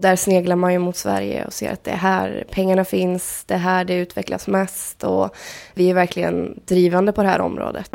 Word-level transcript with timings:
Där 0.00 0.16
sneglar 0.16 0.56
man 0.56 0.72
ju 0.72 0.78
mot 0.78 0.96
Sverige 0.96 1.44
och 1.44 1.52
ser 1.52 1.72
att 1.72 1.84
det 1.84 1.90
är 1.90 1.96
här 1.96 2.44
pengarna 2.50 2.84
finns, 2.84 3.44
det 3.46 3.54
är 3.54 3.58
här 3.58 3.84
det 3.84 3.94
utvecklas 3.94 4.46
mest 4.48 5.04
och 5.04 5.36
vi 5.74 5.90
är 5.90 5.94
verkligen 5.94 6.60
drivande 6.66 7.12
på 7.12 7.22
det 7.22 7.28
här 7.28 7.40
området. 7.40 7.90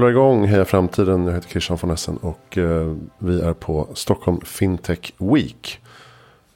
Rullar 0.00 0.10
igång 0.10 0.46
Heja 0.46 0.64
Framtiden. 0.64 1.26
Jag 1.26 1.34
heter 1.34 1.48
Christian 1.48 1.78
von 1.80 1.90
Essen 1.90 2.16
och 2.16 2.58
eh, 2.58 2.96
vi 3.18 3.40
är 3.40 3.52
på 3.52 3.88
Stockholm 3.94 4.40
Fintech 4.40 5.12
Week. 5.18 5.80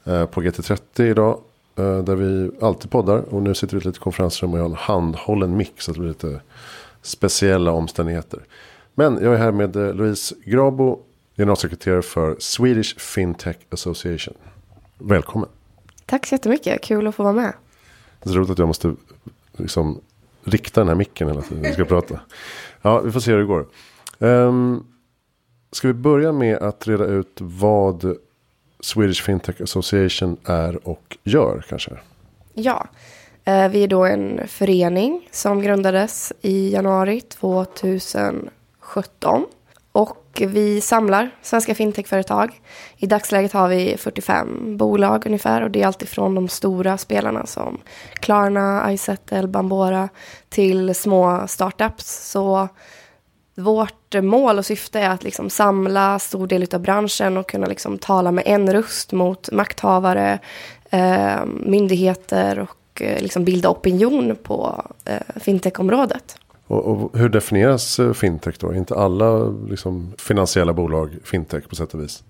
Eh, 0.05 0.27
på 0.27 0.43
GT30 0.43 1.03
idag. 1.03 1.41
Eh, 1.77 1.99
där 1.99 2.15
vi 2.15 2.51
alltid 2.61 2.91
poddar. 2.91 3.35
Och 3.35 3.43
nu 3.43 3.55
sitter 3.55 3.75
vi 3.75 3.79
i 3.79 3.79
ett 3.79 3.85
litet 3.85 4.01
konferensrum 4.01 4.53
och 4.53 4.59
jag 4.59 4.63
har 4.63 4.71
en 4.71 4.77
handhållen 4.77 5.57
mick. 5.57 5.81
Så 5.81 5.93
det 5.93 5.99
blir 5.99 6.09
lite 6.09 6.41
speciella 7.03 7.73
omständigheter. 7.73 8.41
Men 8.95 9.19
jag 9.23 9.35
är 9.35 9.39
här 9.39 9.53
med 9.53 9.77
eh, 9.77 9.95
Louise 9.95 10.35
Grabo. 10.45 11.01
Generalsekreterare 11.37 12.03
för 12.03 12.37
Swedish 12.39 12.99
Fintech 12.99 13.57
Association. 13.71 14.35
Välkommen. 14.99 15.49
Tack 16.07 16.27
så 16.27 16.35
jättemycket, 16.35 16.83
kul 16.83 17.07
att 17.07 17.15
få 17.15 17.23
vara 17.23 17.33
med. 17.33 17.53
Det 18.23 18.31
är 18.31 18.35
roligt 18.35 18.51
att 18.51 18.59
jag 18.59 18.69
måste 18.69 18.95
liksom 19.57 20.01
rikta 20.45 20.81
den 20.81 20.89
här 20.89 20.95
micken 20.95 21.29
hela 21.29 21.43
tiden 21.43 21.63
vi 21.63 21.73
ska 21.73 21.85
prata. 21.85 22.21
Ja, 22.87 23.01
vi 23.01 23.13
får 23.13 23.21
se 23.21 23.31
hur 23.31 23.39
det 23.39 23.45
går. 23.45 23.67
Um, 24.19 24.87
ska 25.73 25.89
vi 25.89 25.95
börja 25.95 26.33
med 26.33 26.57
att 26.57 26.89
reda 26.89 27.05
ut 27.05 27.39
vad 27.41 28.17
Swedish 28.81 29.23
Fintech 29.23 29.61
Association 29.61 30.37
är 30.45 30.89
och 30.89 31.17
gör 31.23 31.65
kanske? 31.69 31.91
Ja, 32.55 32.89
eh, 33.45 33.69
vi 33.69 33.83
är 33.83 33.89
då 33.89 34.05
en 34.05 34.49
förening 34.49 35.29
som 35.33 35.63
grundades 35.63 36.33
i 36.41 36.73
januari 36.73 37.21
2017. 37.21 39.47
Och 39.93 40.24
vi 40.41 40.81
samlar 40.81 41.31
svenska 41.43 41.75
fintechföretag. 41.75 42.61
I 42.97 43.07
dagsläget 43.07 43.53
har 43.53 43.69
vi 43.69 43.97
45 43.99 44.77
bolag 44.77 45.27
ungefär 45.27 45.63
och 45.63 45.71
det 45.71 45.83
är 45.83 45.87
alltifrån 45.87 46.35
de 46.35 46.49
stora 46.49 46.99
spelarna 46.99 47.47
som 47.47 47.81
Klarna, 48.15 48.93
iSettle, 48.93 49.47
Bambora 49.47 50.09
till 50.49 50.95
små 50.95 51.45
startups. 51.47 52.31
Så 52.31 52.69
vårt 53.57 54.15
mål 54.23 54.59
och 54.59 54.67
syfte 54.67 55.01
är 55.01 55.11
att 55.11 55.23
liksom 55.23 55.51
samla 55.51 56.19
stor 56.19 56.47
del 56.47 56.67
av 56.73 56.81
branschen 56.81 57.37
och 57.37 57.49
kunna 57.49 57.67
liksom 57.67 57.99
tala 57.99 58.33
med 58.33 58.45
en 58.47 58.73
röst 58.73 59.13
mot 59.13 59.53
makthavare, 59.53 60.39
eh, 60.91 61.45
myndigheter 61.47 62.59
och 62.59 63.03
eh, 63.03 63.23
liksom 63.23 63.45
bilda 63.45 63.69
opinion 63.69 64.37
på 64.43 64.83
eh, 65.05 65.41
fintechområdet. 65.41 66.39
Och, 66.67 66.85
och, 66.85 67.19
hur 67.19 67.29
definieras 67.29 67.99
eh, 67.99 68.13
fintech 68.13 68.55
då? 68.59 68.69
Är 68.69 68.75
inte 68.75 68.95
alla 68.95 69.45
liksom, 69.69 70.13
finansiella 70.19 70.73
bolag 70.73 71.11
fintech 71.25 71.69
på 71.69 71.77
sätt 71.77 71.95
och 71.95 72.01
vis? 72.01 72.23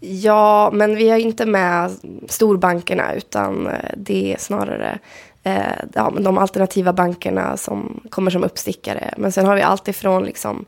Ja, 0.00 0.70
men 0.72 0.96
vi 0.96 1.10
har 1.10 1.18
inte 1.18 1.46
med 1.46 1.90
storbankerna 2.28 3.14
utan 3.14 3.66
eh, 3.66 3.90
det 3.96 4.32
är 4.32 4.38
snarare 4.38 4.98
eh, 5.42 5.62
ja, 5.94 6.12
de 6.20 6.38
alternativa 6.38 6.92
bankerna 6.92 7.56
som 7.56 8.00
kommer 8.10 8.30
som 8.30 8.44
uppstickare. 8.44 9.14
Men 9.16 9.32
sen 9.32 9.46
har 9.46 9.56
vi 9.56 9.62
allt 9.62 9.88
ifrån 9.88 10.24
liksom, 10.24 10.64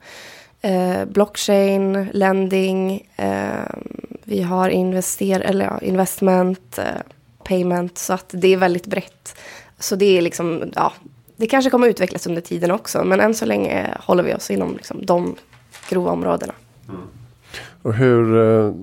eh, 0.60 1.05
blockchain, 1.05 2.08
lending, 2.12 3.08
eh, 3.16 3.75
vi 4.25 4.42
har 4.42 4.69
invester 4.69 5.41
eller, 5.41 5.65
ja, 5.65 5.78
investment, 5.82 6.78
eh, 6.78 6.84
payment. 7.44 7.98
Så 7.98 8.12
att 8.12 8.28
det 8.28 8.48
är 8.48 8.56
väldigt 8.56 8.86
brett. 8.86 9.34
Så 9.78 9.97
det 9.97 10.19
är 10.19 10.22
liksom, 10.22 10.72
ja, 10.75 10.92
det 11.37 11.47
kanske 11.47 11.71
kommer 11.71 11.87
att 11.87 11.91
utvecklas 11.91 12.27
under 12.27 12.41
tiden 12.41 12.71
också. 12.71 13.05
Men 13.05 13.21
än 13.21 13.34
så 13.34 13.47
länge 13.47 13.97
håller 14.00 14.22
vi 14.22 14.34
oss 14.34 14.50
inom 14.50 14.77
liksom, 14.77 15.06
de 15.06 15.37
grova 15.89 16.11
områdena. 16.11 16.55
Mm. 16.89 17.00
Och 17.83 17.95
hur, 17.95 18.37
eh, 18.37 18.75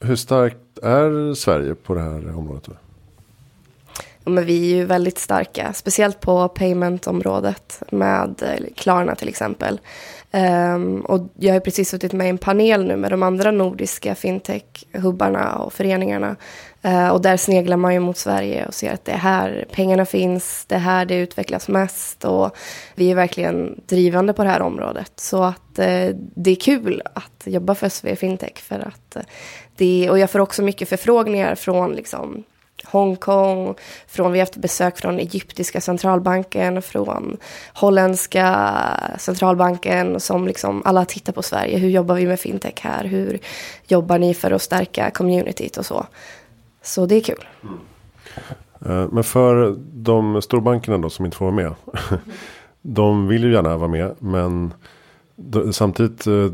hur 0.00 0.16
starkt 0.16 0.78
är 0.82 1.34
Sverige 1.34 1.74
på 1.74 1.94
det 1.94 2.00
här 2.00 2.36
området? 2.38 2.68
Ja, 4.24 4.30
men 4.30 4.46
vi 4.46 4.72
är 4.72 4.76
ju 4.76 4.84
väldigt 4.84 5.18
starka, 5.18 5.72
speciellt 5.72 6.20
på 6.20 6.48
payment-området 6.48 7.82
med 7.90 8.42
eh, 8.42 8.66
Klarna 8.76 9.14
till 9.14 9.28
exempel. 9.28 9.80
Um, 10.32 11.00
och 11.00 11.28
jag 11.36 11.52
har 11.52 11.60
precis 11.60 11.88
suttit 11.88 12.12
med 12.12 12.26
i 12.26 12.30
en 12.30 12.38
panel 12.38 12.84
nu 12.84 12.96
med 12.96 13.10
de 13.10 13.22
andra 13.22 13.50
nordiska 13.50 14.14
fintech-hubbarna 14.14 15.54
och 15.56 15.72
föreningarna. 15.72 16.36
Uh, 16.86 17.08
och 17.08 17.22
där 17.22 17.36
sneglar 17.36 17.76
man 17.76 17.94
ju 17.94 18.00
mot 18.00 18.16
Sverige 18.16 18.66
och 18.66 18.74
ser 18.74 18.92
att 18.92 19.04
det 19.04 19.12
är 19.12 19.16
här 19.16 19.64
pengarna 19.72 20.06
finns, 20.06 20.64
det 20.66 20.74
är 20.74 20.78
här 20.78 21.04
det 21.04 21.14
utvecklas 21.14 21.68
mest 21.68 22.24
och 22.24 22.56
vi 22.94 23.10
är 23.10 23.14
verkligen 23.14 23.80
drivande 23.86 24.32
på 24.32 24.44
det 24.44 24.50
här 24.50 24.62
området. 24.62 25.12
Så 25.16 25.42
att 25.42 25.78
uh, 25.78 26.16
det 26.16 26.50
är 26.50 26.60
kul 26.60 27.02
att 27.14 27.42
jobba 27.44 27.74
för 27.74 27.88
SV 27.88 28.16
Fintech 28.16 28.58
för 28.58 28.78
att 28.78 29.16
uh, 29.16 29.22
det, 29.76 30.10
och 30.10 30.18
jag 30.18 30.30
får 30.30 30.38
också 30.38 30.62
mycket 30.62 30.88
förfrågningar 30.88 31.54
från 31.54 31.92
liksom 31.92 32.44
Hongkong, 32.84 33.74
från, 34.06 34.32
vi 34.32 34.38
har 34.38 34.46
haft 34.46 34.56
besök 34.56 34.98
från 34.98 35.18
egyptiska 35.18 35.80
centralbanken, 35.80 36.82
från 36.82 37.36
holländska 37.74 38.74
centralbanken 39.18 40.20
som 40.20 40.46
liksom 40.46 40.82
alla 40.84 41.04
tittar 41.04 41.32
på 41.32 41.42
Sverige. 41.42 41.78
Hur 41.78 41.88
jobbar 41.88 42.14
vi 42.14 42.26
med 42.26 42.40
fintech 42.40 42.80
här? 42.80 43.04
Hur 43.04 43.38
jobbar 43.86 44.18
ni 44.18 44.34
för 44.34 44.50
att 44.50 44.62
stärka 44.62 45.10
communityt 45.10 45.76
och 45.76 45.86
så? 45.86 46.06
Så 46.84 47.06
det 47.06 47.14
är 47.14 47.20
kul. 47.20 47.44
Mm. 47.62 49.08
Men 49.12 49.24
för 49.24 49.76
de 49.92 50.42
storbankerna 50.42 50.98
då 50.98 51.10
som 51.10 51.24
inte 51.24 51.36
får 51.36 51.44
vara 51.50 51.56
med. 51.56 51.74
de 52.82 53.28
vill 53.28 53.44
ju 53.44 53.52
gärna 53.52 53.76
vara 53.76 53.88
med 53.88 54.14
men 54.18 54.74
samtidigt 55.72 56.26
eh, 56.26 56.52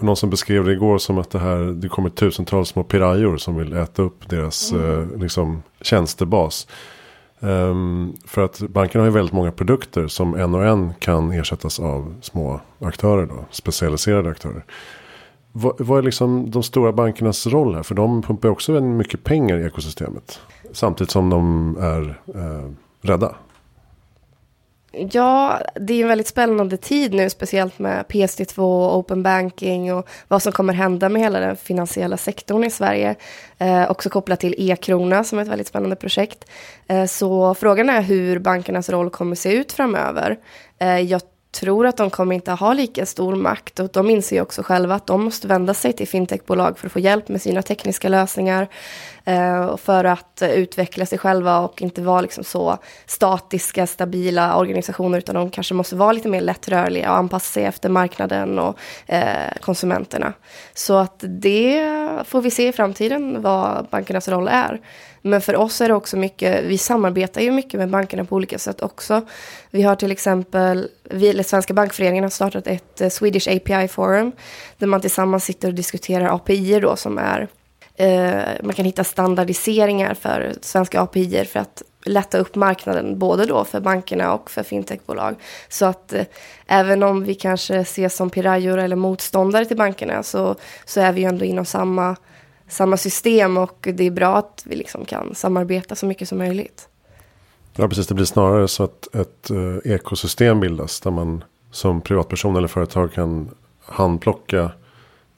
någon 0.00 0.16
som 0.16 0.30
beskrev 0.30 0.64
det 0.64 0.72
igår 0.72 0.98
som 0.98 1.18
att 1.18 1.30
det 1.30 1.38
här 1.38 1.58
det 1.58 1.88
kommer 1.88 2.10
tusentals 2.10 2.68
små 2.68 2.84
pirajor 2.84 3.36
som 3.36 3.56
vill 3.56 3.72
äta 3.72 4.02
upp 4.02 4.28
deras 4.28 4.72
mm. 4.72 5.12
eh, 5.12 5.18
liksom, 5.18 5.62
tjänstebas. 5.80 6.66
Um, 7.40 8.16
för 8.26 8.44
att 8.44 8.58
bankerna 8.60 9.02
har 9.02 9.06
ju 9.06 9.14
väldigt 9.14 9.34
många 9.34 9.52
produkter 9.52 10.06
som 10.06 10.34
en 10.34 10.54
och 10.54 10.64
en 10.64 10.94
kan 10.98 11.32
ersättas 11.32 11.80
av 11.80 12.14
små 12.20 12.60
aktörer 12.80 13.26
då, 13.26 13.44
specialiserade 13.50 14.30
aktörer. 14.30 14.64
Vad, 15.56 15.80
vad 15.80 15.98
är 15.98 16.02
liksom 16.02 16.50
de 16.50 16.62
stora 16.62 16.92
bankernas 16.92 17.46
roll 17.46 17.74
här? 17.74 17.82
För 17.82 17.94
de 17.94 18.22
pumpar 18.22 18.48
också 18.48 18.72
väldigt 18.72 18.96
mycket 18.96 19.24
pengar 19.24 19.58
i 19.58 19.66
ekosystemet. 19.66 20.40
Samtidigt 20.72 21.10
som 21.10 21.30
de 21.30 21.76
är 21.80 22.20
eh, 22.34 22.70
rädda. 23.00 23.34
Ja, 24.92 25.60
det 25.74 25.94
är 25.94 26.02
en 26.02 26.08
väldigt 26.08 26.26
spännande 26.26 26.76
tid 26.76 27.14
nu, 27.14 27.30
speciellt 27.30 27.78
med 27.78 28.04
PSD2 28.08 28.58
och 28.58 28.98
open 28.98 29.22
banking 29.22 29.94
och 29.94 30.08
vad 30.28 30.42
som 30.42 30.52
kommer 30.52 30.72
hända 30.72 31.08
med 31.08 31.22
hela 31.22 31.40
den 31.40 31.56
finansiella 31.56 32.16
sektorn 32.16 32.64
i 32.64 32.70
Sverige. 32.70 33.14
Eh, 33.58 33.90
också 33.90 34.10
kopplat 34.10 34.40
till 34.40 34.54
e-krona 34.58 35.24
som 35.24 35.38
är 35.38 35.42
ett 35.42 35.48
väldigt 35.48 35.66
spännande 35.66 35.96
projekt. 35.96 36.44
Eh, 36.86 37.04
så 37.04 37.54
frågan 37.54 37.90
är 37.90 38.02
hur 38.02 38.38
bankernas 38.38 38.88
roll 38.88 39.10
kommer 39.10 39.36
se 39.36 39.52
ut 39.52 39.72
framöver. 39.72 40.38
Eh, 40.78 41.00
jag 41.00 41.22
tror 41.54 41.86
att 41.86 41.96
de 41.96 42.10
kommer 42.10 42.34
inte 42.34 42.50
ha 42.50 42.72
lika 42.72 43.06
stor 43.06 43.34
makt. 43.34 43.80
Och 43.80 43.90
de 43.92 44.10
inser 44.10 44.40
också 44.40 44.62
själva 44.62 44.94
att 44.94 45.06
de 45.06 45.24
måste 45.24 45.48
vända 45.48 45.74
sig 45.74 45.92
till 45.92 46.08
fintechbolag 46.08 46.78
för 46.78 46.86
att 46.86 46.92
få 46.92 46.98
hjälp 46.98 47.28
med 47.28 47.42
sina 47.42 47.62
tekniska 47.62 48.08
lösningar. 48.08 48.68
Eh, 49.26 49.76
för 49.76 50.04
att 50.04 50.42
utveckla 50.42 51.06
sig 51.06 51.18
själva 51.18 51.58
och 51.58 51.82
inte 51.82 52.02
vara 52.02 52.20
liksom 52.20 52.44
så 52.44 52.78
statiska, 53.06 53.86
stabila 53.86 54.56
organisationer 54.56 55.18
utan 55.18 55.34
de 55.34 55.50
kanske 55.50 55.74
måste 55.74 55.96
vara 55.96 56.12
lite 56.12 56.28
mer 56.28 56.40
lättrörliga 56.40 57.10
och 57.10 57.16
anpassa 57.16 57.52
sig 57.52 57.64
efter 57.64 57.88
marknaden 57.88 58.58
och 58.58 58.78
eh, 59.06 59.52
konsumenterna. 59.60 60.32
Så 60.74 60.96
att 60.96 61.24
det 61.28 61.90
får 62.24 62.40
vi 62.40 62.50
se 62.50 62.68
i 62.68 62.72
framtiden 62.72 63.42
vad 63.42 63.86
bankernas 63.90 64.28
roll 64.28 64.48
är. 64.48 64.80
Men 65.22 65.40
för 65.40 65.56
oss 65.56 65.80
är 65.80 65.88
det 65.88 65.94
också 65.94 66.16
mycket, 66.16 66.64
vi 66.64 66.78
samarbetar 66.78 67.40
ju 67.40 67.50
mycket 67.50 67.80
med 67.80 67.90
bankerna 67.90 68.24
på 68.24 68.36
olika 68.36 68.58
sätt 68.58 68.82
också. 68.82 69.22
Vi 69.70 69.82
har 69.82 69.96
till 69.96 70.12
exempel, 70.12 70.88
vi, 71.04 71.28
eller 71.28 71.42
Svenska 71.42 71.74
bankföreningen 71.74 72.24
har 72.24 72.30
startat 72.30 72.66
ett 72.66 73.00
eh, 73.00 73.08
Swedish 73.08 73.48
API 73.48 73.88
Forum 73.88 74.32
där 74.78 74.86
man 74.86 75.00
tillsammans 75.00 75.44
sitter 75.44 75.68
och 75.68 75.74
diskuterar 75.74 76.34
API 76.34 76.80
då 76.80 76.96
som 76.96 77.18
är 77.18 77.48
Eh, 77.96 78.42
man 78.62 78.74
kan 78.74 78.84
hitta 78.84 79.04
standardiseringar 79.04 80.14
för 80.14 80.54
svenska 80.60 81.00
API 81.00 81.44
för 81.44 81.60
att 81.60 81.82
lätta 82.04 82.38
upp 82.38 82.54
marknaden 82.54 83.18
både 83.18 83.46
då 83.46 83.64
för 83.64 83.80
bankerna 83.80 84.34
och 84.34 84.50
för 84.50 84.62
fintechbolag. 84.62 85.34
Så 85.68 85.86
att 85.86 86.12
eh, 86.12 86.24
även 86.66 87.02
om 87.02 87.24
vi 87.24 87.34
kanske 87.34 87.76
ses 87.76 88.16
som 88.16 88.30
pirajor 88.30 88.78
eller 88.78 88.96
motståndare 88.96 89.64
till 89.64 89.76
bankerna 89.76 90.22
så, 90.22 90.54
så 90.84 91.00
är 91.00 91.12
vi 91.12 91.20
ju 91.20 91.26
ändå 91.26 91.44
inom 91.44 91.64
samma 91.64 92.16
samma 92.68 92.96
system 92.96 93.56
och 93.56 93.88
det 93.94 94.04
är 94.04 94.10
bra 94.10 94.36
att 94.36 94.62
vi 94.66 94.76
liksom 94.76 95.04
kan 95.04 95.34
samarbeta 95.34 95.94
så 95.94 96.06
mycket 96.06 96.28
som 96.28 96.38
möjligt. 96.38 96.88
Ja, 97.76 97.88
precis. 97.88 98.06
Det 98.06 98.14
blir 98.14 98.24
snarare 98.24 98.68
så 98.68 98.84
att 98.84 99.14
ett 99.14 99.50
eh, 99.50 99.92
ekosystem 99.92 100.60
bildas. 100.60 101.00
Där 101.00 101.10
man 101.10 101.44
som 101.70 102.00
privatperson 102.00 102.56
eller 102.56 102.68
företag 102.68 103.12
kan 103.12 103.50
handplocka 103.84 104.70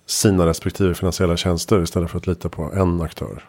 sina 0.06 0.47
respektive 0.47 0.94
finansiella 0.94 1.37
tjänster 1.37 1.82
istället 1.82 2.11
för 2.11 2.19
att 2.19 2.26
lita 2.26 2.49
på 2.49 2.62
en 2.62 3.03
aktör. 3.03 3.44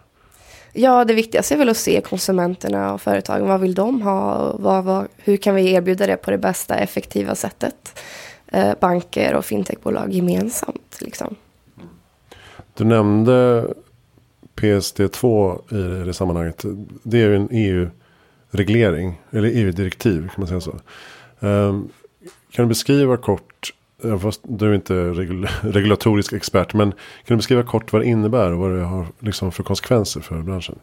Ja, 0.74 1.06
det 1.06 1.14
viktigaste 1.14 1.56
är 1.56 1.58
väl 1.58 1.70
att 1.70 1.78
se 1.78 2.02
konsumenterna 2.02 2.94
och 2.94 3.02
företagen. 3.02 3.48
Vad 3.48 3.62
vill 3.62 3.74
de 3.74 4.02
ha? 4.02 4.56
Vad, 4.60 4.84
vad, 4.84 5.08
hur 5.18 5.38
kan 5.38 5.56
vi 5.56 5.74
erbjuda 5.74 6.08
det 6.08 6.18
på 6.18 6.32
det 6.32 6.38
bästa, 6.38 6.76
effektiva 6.76 7.36
sättet? 7.36 8.00
Eh, 8.48 8.74
banker 8.80 9.36
och 9.36 9.46
fintechbolag 9.46 10.12
gemensamt. 10.12 10.98
Liksom. 11.02 11.36
Du 12.74 12.84
nämnde 12.84 13.68
PSD2 14.56 16.02
i 16.02 16.06
det 16.06 16.14
sammanhanget. 16.14 16.66
Det 17.04 17.18
är 17.18 17.30
ju 17.30 17.36
en 17.36 17.48
EU-reglering, 17.52 19.22
eller 19.32 19.50
EU-direktiv 19.50 20.22
kan 20.22 20.36
man 20.38 20.48
säga 20.48 20.62
så. 20.62 20.80
Um, 21.40 21.90
kan 22.52 22.66
du 22.66 22.70
beskriva 22.70 23.18
kort, 23.18 23.74
fast 24.22 24.42
du 24.44 24.70
är 24.70 24.76
inte 24.76 24.94
regul 24.94 25.48
regulatorisk 25.62 26.34
expert, 26.34 26.74
men 26.74 26.92
kan 26.92 26.98
du 27.26 27.36
beskriva 27.36 27.64
kort 27.64 27.94
vad 27.94 28.02
det 28.02 28.06
innebär 28.06 28.52
och 28.52 28.60
vad 28.60 28.72
det 28.72 28.84
har 28.84 29.08
liksom 29.20 29.52
för 29.52 29.64
konsekvenser 29.64 30.22
för 30.22 30.42
branschen? 30.42 30.80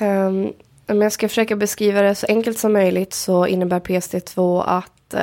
Um, 0.00 0.52
om 0.86 1.02
jag 1.02 1.12
ska 1.12 1.28
försöka 1.28 1.56
beskriva 1.56 2.02
det 2.02 2.14
så 2.14 2.26
enkelt 2.26 2.58
som 2.58 2.72
möjligt 2.72 3.14
så 3.14 3.46
innebär 3.46 3.80
PSD2 3.80 4.62
att 4.66 5.14
uh, 5.14 5.20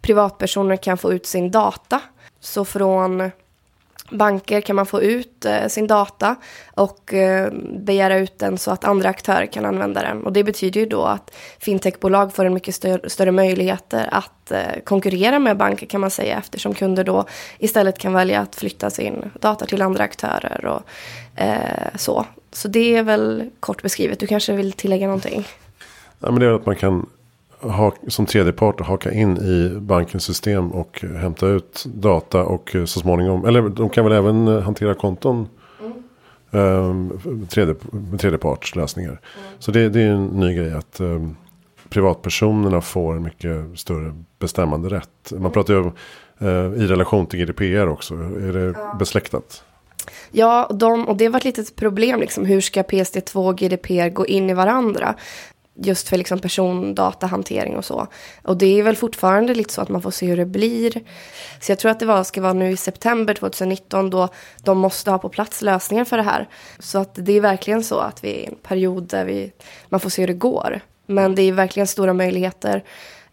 privatpersoner 0.00 0.76
kan 0.76 0.98
få 0.98 1.12
ut 1.12 1.26
sin 1.26 1.50
data. 1.50 2.00
Så 2.40 2.64
från 2.64 3.30
banker 4.10 4.60
kan 4.60 4.76
man 4.76 4.86
få 4.86 5.02
ut 5.02 5.44
eh, 5.44 5.66
sin 5.68 5.86
data 5.86 6.36
och 6.74 7.14
eh, 7.14 7.52
begära 7.78 8.18
ut 8.18 8.38
den 8.38 8.58
så 8.58 8.70
att 8.70 8.84
andra 8.84 9.08
aktörer 9.08 9.46
kan 9.46 9.64
använda 9.64 10.02
den. 10.02 10.22
Och 10.22 10.32
det 10.32 10.44
betyder 10.44 10.80
ju 10.80 10.86
då 10.86 11.02
att 11.02 11.34
fintechbolag 11.58 12.34
får 12.34 12.44
en 12.44 12.54
mycket 12.54 12.74
större, 12.74 13.10
större 13.10 13.32
möjligheter 13.32 14.08
att 14.12 14.50
eh, 14.50 14.82
konkurrera 14.84 15.38
med 15.38 15.56
banker 15.56 15.86
kan 15.86 16.00
man 16.00 16.10
säga 16.10 16.38
eftersom 16.38 16.74
kunder 16.74 17.04
då 17.04 17.24
istället 17.58 17.98
kan 17.98 18.12
välja 18.12 18.40
att 18.40 18.54
flytta 18.54 18.90
sin 18.90 19.30
data 19.40 19.66
till 19.66 19.82
andra 19.82 20.04
aktörer 20.04 20.66
och 20.66 20.82
eh, 21.40 21.88
så. 21.94 22.26
Så 22.52 22.68
det 22.68 22.96
är 22.96 23.02
väl 23.02 23.50
kort 23.60 23.82
beskrivet. 23.82 24.20
Du 24.20 24.26
kanske 24.26 24.52
vill 24.52 24.72
tillägga 24.72 25.06
någonting? 25.06 25.46
Ja, 26.18 26.30
men 26.30 26.40
det 26.40 26.46
är 26.46 26.50
att 26.50 26.66
man 26.66 26.76
kan 26.76 27.06
ha, 27.60 27.92
som 28.08 28.26
tredjepart 28.26 28.80
haka 28.80 29.12
in 29.12 29.36
i 29.36 29.80
bankens 29.80 30.24
system 30.24 30.72
och 30.72 31.04
hämta 31.20 31.46
ut 31.46 31.84
data 31.86 32.42
och 32.44 32.70
så 32.84 33.00
småningom, 33.00 33.44
eller 33.44 33.62
de 33.62 33.88
kan 33.88 34.04
väl 34.04 34.12
även 34.12 34.46
hantera 34.46 34.94
konton 34.94 35.48
mm. 36.52 37.46
tredje, 37.48 37.74
tredjepartslösningar. 38.18 39.10
Mm. 39.10 39.20
Så 39.58 39.70
det, 39.70 39.88
det, 39.88 40.02
är 40.02 40.10
en 40.10 40.26
ny 40.26 40.54
grej 40.54 40.72
att 40.72 41.00
um, 41.00 41.36
privatpersonerna 41.88 42.80
får 42.80 43.16
en 43.16 43.22
mycket 43.22 43.78
större 43.78 44.14
bestämmande 44.38 44.88
rätt. 44.88 45.30
Man 45.30 45.40
mm. 45.40 45.52
pratar 45.52 45.74
ju 45.74 45.80
om 45.80 45.92
uh, 46.42 46.82
i 46.82 46.86
relation 46.86 47.26
till 47.26 47.40
GDPR 47.40 47.88
också, 47.88 48.14
är 48.14 48.52
det 48.52 48.74
ja. 48.78 48.96
besläktat? 48.98 49.62
Ja, 50.30 50.70
de, 50.74 51.08
och 51.08 51.16
det 51.16 51.28
var 51.28 51.38
ett 51.38 51.44
litet 51.44 51.76
problem. 51.76 52.20
Liksom, 52.20 52.44
hur 52.44 52.60
ska 52.60 52.82
PSD2 52.82 53.48
och 53.48 53.58
GDPR 53.58 54.08
gå 54.08 54.26
in 54.26 54.50
i 54.50 54.54
varandra? 54.54 55.14
Just 55.76 56.08
för 56.08 56.16
liksom 56.16 56.38
persondatahantering 56.38 57.76
och 57.76 57.84
så. 57.84 58.06
Och 58.42 58.56
det 58.56 58.78
är 58.78 58.82
väl 58.82 58.96
fortfarande 58.96 59.54
lite 59.54 59.72
så 59.72 59.80
att 59.80 59.88
man 59.88 60.02
får 60.02 60.10
se 60.10 60.26
hur 60.26 60.36
det 60.36 60.46
blir. 60.46 60.92
Så 61.60 61.72
jag 61.72 61.78
tror 61.78 61.90
att 61.90 62.00
det 62.00 62.06
var, 62.06 62.24
ska 62.24 62.40
vara 62.40 62.52
nu 62.52 62.70
i 62.70 62.76
september 62.76 63.34
2019 63.34 64.10
då 64.10 64.28
de 64.64 64.78
måste 64.78 65.10
ha 65.10 65.18
på 65.18 65.28
plats 65.28 65.62
lösningar 65.62 66.04
för 66.04 66.16
det 66.16 66.22
här. 66.22 66.48
Så 66.78 66.98
att 66.98 67.10
det 67.14 67.32
är 67.32 67.40
verkligen 67.40 67.84
så 67.84 67.98
att 67.98 68.24
vi 68.24 68.30
är 68.30 68.38
i 68.38 68.46
en 68.46 68.54
period 68.62 69.02
där 69.02 69.24
vi, 69.24 69.52
man 69.88 70.00
får 70.00 70.10
se 70.10 70.22
hur 70.22 70.26
det 70.26 70.34
går. 70.34 70.80
Men 71.06 71.34
det 71.34 71.42
är 71.42 71.52
verkligen 71.52 71.86
stora 71.86 72.12
möjligheter 72.12 72.84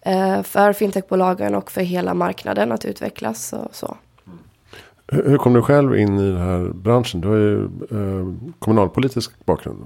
eh, 0.01 0.44
för 0.44 0.74
fintechbolagen 0.74 1.56
och 1.56 1.72
för 1.72 1.81
hela 1.81 2.13
marknaden 2.13 2.72
att 2.72 2.86
utvecklas 2.86 3.54
och 3.54 3.75
så. 3.75 3.98
Hur 5.07 5.38
kom 5.38 5.54
du 5.54 5.62
själv 5.62 5.98
in 5.98 6.19
i 6.19 6.30
den 6.31 6.42
här 6.42 6.69
branschen? 6.74 7.22
Du 7.22 7.28
har 7.28 7.36
ju 7.36 7.63
eh, 7.63 8.51
kommunalpolitisk 8.60 9.46
bakgrund. 9.46 9.80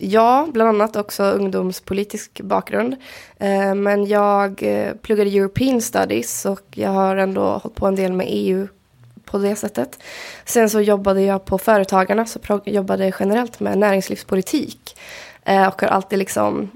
Ja, 0.00 0.48
bland 0.52 0.68
annat 0.68 0.96
också 0.96 1.22
ungdomspolitisk 1.22 2.40
bakgrund. 2.40 2.96
Eh, 3.38 3.74
men 3.74 4.06
jag 4.06 4.62
eh, 4.62 4.94
pluggade 4.94 5.30
European 5.30 5.80
Studies 5.80 6.46
och 6.46 6.66
jag 6.70 6.90
har 6.90 7.16
ändå 7.16 7.42
hållit 7.42 7.74
på 7.74 7.86
en 7.86 7.94
del 7.94 8.12
med 8.12 8.26
EU 8.28 8.68
på 9.24 9.38
det 9.38 9.56
sättet. 9.56 9.98
Sen 10.44 10.70
så 10.70 10.80
jobbade 10.80 11.22
jag 11.22 11.44
på 11.44 11.58
Företagarna, 11.58 12.26
så 12.26 12.60
jobbade 12.64 13.12
generellt 13.20 13.60
med 13.60 13.78
näringslivspolitik. 13.78 14.96
Eh, 15.44 15.68
och 15.68 15.82
har 15.82 15.88
alltid 15.88 16.18
liksom 16.18 16.70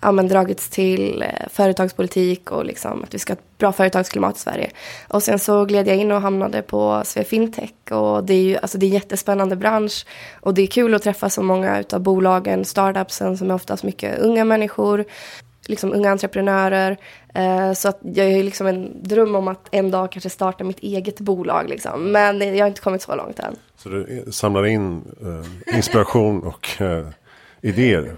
ja, 0.00 0.12
men, 0.12 0.28
dragits 0.28 0.68
till 0.68 1.22
eh, 1.22 1.48
företagspolitik 1.50 2.50
och 2.50 2.64
liksom 2.64 3.04
att 3.04 3.14
vi 3.14 3.18
ska 3.18 3.32
ha 3.32 3.36
ett 3.36 3.58
bra 3.58 3.72
företagsklimat 3.72 4.36
i 4.36 4.38
Sverige. 4.38 4.70
Och 5.08 5.22
sen 5.22 5.38
så 5.38 5.64
gled 5.64 5.88
jag 5.88 5.96
in 5.96 6.12
och 6.12 6.20
hamnade 6.20 6.62
på 6.62 7.02
SweFintech. 7.04 7.70
Och 7.90 8.24
det 8.24 8.34
är 8.34 8.42
ju 8.42 8.56
alltså 8.56 8.78
det 8.78 8.86
är 8.86 8.88
en 8.88 8.94
jättespännande 8.94 9.56
bransch 9.56 10.06
och 10.40 10.54
det 10.54 10.62
är 10.62 10.66
kul 10.66 10.94
att 10.94 11.02
träffa 11.02 11.30
så 11.30 11.42
många 11.42 11.84
av 11.92 12.00
bolagen, 12.00 12.64
startupsen 12.64 13.38
som 13.38 13.50
är 13.50 13.54
oftast 13.54 13.84
mycket 13.84 14.18
unga 14.18 14.44
människor, 14.44 15.04
liksom 15.66 15.92
unga 15.92 16.10
entreprenörer. 16.10 16.96
Eh, 17.34 17.72
så 17.72 17.88
att 17.88 17.98
jag 18.02 18.24
har 18.24 18.30
ju 18.30 18.42
liksom 18.42 18.66
en 18.66 19.02
dröm 19.02 19.34
om 19.34 19.48
att 19.48 19.68
en 19.70 19.90
dag 19.90 20.12
kanske 20.12 20.30
starta 20.30 20.64
mitt 20.64 20.80
eget 20.80 21.20
bolag 21.20 21.68
liksom. 21.68 22.12
Men 22.12 22.40
jag 22.40 22.64
har 22.64 22.68
inte 22.68 22.80
kommit 22.80 23.02
så 23.02 23.14
långt 23.14 23.38
än. 23.38 23.56
Så 23.76 23.88
du 23.88 24.24
samlar 24.32 24.66
in 24.66 25.02
eh, 25.22 25.76
inspiration 25.76 26.42
och 26.42 26.68
idéer 27.60 28.16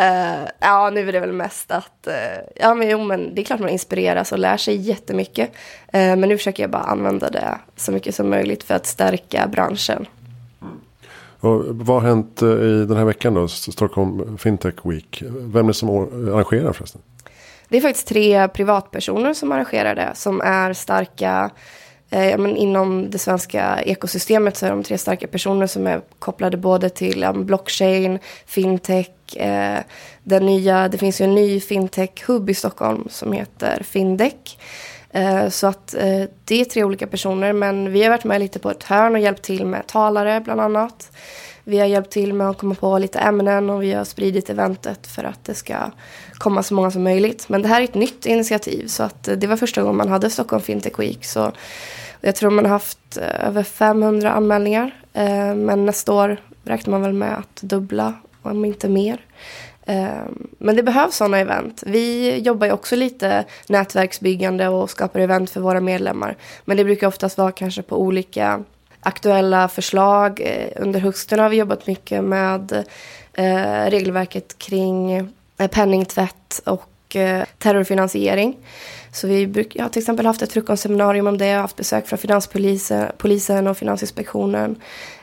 Uh, 0.00 0.48
ja, 0.60 0.90
nu 0.90 1.08
är 1.08 1.12
det 1.12 1.20
väl 1.20 1.32
mest 1.32 1.70
att, 1.70 2.08
uh, 2.08 2.14
ja 2.56 2.74
men 2.74 2.90
jo 2.90 3.04
men 3.04 3.34
det 3.34 3.42
är 3.42 3.44
klart 3.44 3.60
man 3.60 3.68
inspireras 3.68 4.32
och 4.32 4.38
lär 4.38 4.56
sig 4.56 4.76
jättemycket. 4.76 5.50
Uh, 5.94 6.16
men 6.16 6.20
nu 6.20 6.36
försöker 6.36 6.62
jag 6.62 6.70
bara 6.70 6.82
använda 6.82 7.30
det 7.30 7.58
så 7.76 7.92
mycket 7.92 8.14
som 8.14 8.30
möjligt 8.30 8.64
för 8.64 8.74
att 8.74 8.86
stärka 8.86 9.48
branschen. 9.52 10.06
Mm. 10.62 10.80
Och 11.40 11.64
vad 11.66 12.02
har 12.02 12.08
hänt 12.08 12.42
i 12.42 12.84
den 12.88 12.96
här 12.96 13.04
veckan 13.04 13.34
då, 13.34 13.48
Stockholm 13.48 14.38
Fintech 14.38 14.74
Week? 14.84 15.22
Vem 15.26 15.64
är 15.64 15.68
det 15.68 15.74
som 15.74 15.88
arrangerar 15.88 16.72
förresten? 16.72 17.00
Det 17.72 17.76
är 17.76 17.80
faktiskt 17.80 18.08
tre 18.08 18.48
privatpersoner 18.48 19.34
som 19.34 19.52
arrangerar 19.52 19.94
det, 19.94 20.10
som 20.14 20.40
är 20.40 20.72
starka 20.72 21.50
eh, 22.10 22.38
men 22.38 22.56
inom 22.56 23.10
det 23.10 23.18
svenska 23.18 23.82
ekosystemet 23.82 24.56
så 24.56 24.66
är 24.66 24.70
de 24.70 24.82
tre 24.82 24.98
starka 24.98 25.26
personer 25.26 25.66
som 25.66 25.86
är 25.86 26.00
kopplade 26.18 26.56
både 26.56 26.88
till 26.88 27.24
um, 27.24 27.46
blockchain, 27.46 28.18
fintech, 28.46 29.08
eh, 29.36 29.78
den 30.22 30.46
nya, 30.46 30.88
det 30.88 30.98
finns 30.98 31.20
ju 31.20 31.24
en 31.24 31.34
ny 31.34 31.60
fintech-hub 31.60 32.50
i 32.50 32.54
Stockholm 32.54 33.06
som 33.10 33.32
heter 33.32 33.82
Findec. 33.82 34.34
Eh, 35.10 35.48
så 35.48 35.66
att 35.66 35.94
eh, 35.94 36.24
det 36.44 36.60
är 36.60 36.64
tre 36.64 36.84
olika 36.84 37.06
personer 37.06 37.52
men 37.52 37.92
vi 37.92 38.02
har 38.02 38.10
varit 38.10 38.24
med 38.24 38.40
lite 38.40 38.58
på 38.58 38.70
ett 38.70 38.82
hörn 38.82 39.14
och 39.14 39.20
hjälpt 39.20 39.42
till 39.42 39.66
med 39.66 39.86
talare 39.86 40.40
bland 40.40 40.60
annat. 40.60 41.10
Vi 41.64 41.78
har 41.78 41.86
hjälpt 41.86 42.10
till 42.10 42.34
med 42.34 42.50
att 42.50 42.58
komma 42.58 42.74
på 42.74 42.98
lite 42.98 43.18
ämnen 43.18 43.70
och 43.70 43.82
vi 43.82 43.92
har 43.92 44.04
spridit 44.04 44.50
eventet 44.50 45.06
för 45.06 45.24
att 45.24 45.44
det 45.44 45.54
ska 45.54 45.76
komma 46.32 46.62
så 46.62 46.74
många 46.74 46.90
som 46.90 47.02
möjligt. 47.02 47.48
Men 47.48 47.62
det 47.62 47.68
här 47.68 47.80
är 47.80 47.84
ett 47.84 47.94
nytt 47.94 48.26
initiativ 48.26 48.86
så 48.86 49.02
att 49.02 49.28
eh, 49.28 49.36
det 49.36 49.46
var 49.46 49.56
första 49.56 49.82
gången 49.82 49.96
man 49.96 50.08
hade 50.08 50.30
Stockholm 50.30 50.62
Fintech 50.62 50.98
Week. 50.98 51.24
Så 51.24 51.52
jag 52.20 52.34
tror 52.34 52.50
man 52.50 52.64
har 52.64 52.72
haft 52.72 53.16
eh, 53.16 53.46
över 53.46 53.62
500 53.62 54.32
anmälningar. 54.32 54.94
Eh, 55.12 55.54
men 55.54 55.86
nästa 55.86 56.12
år 56.12 56.40
räknar 56.64 56.90
man 56.90 57.02
väl 57.02 57.12
med 57.12 57.38
att 57.38 57.62
dubbla, 57.62 58.14
om 58.42 58.64
inte 58.64 58.88
mer. 58.88 59.20
Ehm, 59.86 60.48
men 60.58 60.76
det 60.76 60.82
behövs 60.82 61.16
sådana 61.16 61.38
event. 61.38 61.82
Vi 61.86 62.38
jobbar 62.38 62.66
ju 62.66 62.72
också 62.72 62.96
lite 62.96 63.44
nätverksbyggande 63.68 64.68
och 64.68 64.90
skapar 64.90 65.20
event 65.20 65.50
för 65.50 65.60
våra 65.60 65.80
medlemmar. 65.80 66.36
Men 66.64 66.76
det 66.76 66.84
brukar 66.84 67.06
oftast 67.06 67.38
vara 67.38 67.52
kanske 67.52 67.82
på 67.82 68.00
olika 68.00 68.64
aktuella 69.00 69.68
förslag. 69.68 70.40
Eh, 70.40 70.68
under 70.76 71.00
hösten 71.00 71.38
har 71.38 71.48
vi 71.48 71.56
jobbat 71.56 71.86
mycket 71.86 72.24
med 72.24 72.84
eh, 73.32 73.90
regelverket 73.90 74.58
kring 74.58 75.12
eh, 75.12 75.66
penningtvätt 75.70 76.60
och 76.64 76.88
terrorfinansiering. 77.58 78.56
Så 79.12 79.26
vi 79.26 79.46
bruk, 79.46 79.76
jag 79.76 79.84
har 79.84 79.88
till 79.88 80.00
exempel 80.00 80.26
haft 80.26 80.42
ett 80.42 80.52
frukostseminarium 80.52 81.26
om 81.26 81.38
det. 81.38 81.46
Jag 81.46 81.54
har 81.54 81.62
haft 81.62 81.76
besök 81.76 82.06
från 82.06 82.18
Finanspolisen 82.18 83.12
polisen 83.18 83.66
och 83.66 83.78
Finansinspektionen. 83.78 84.76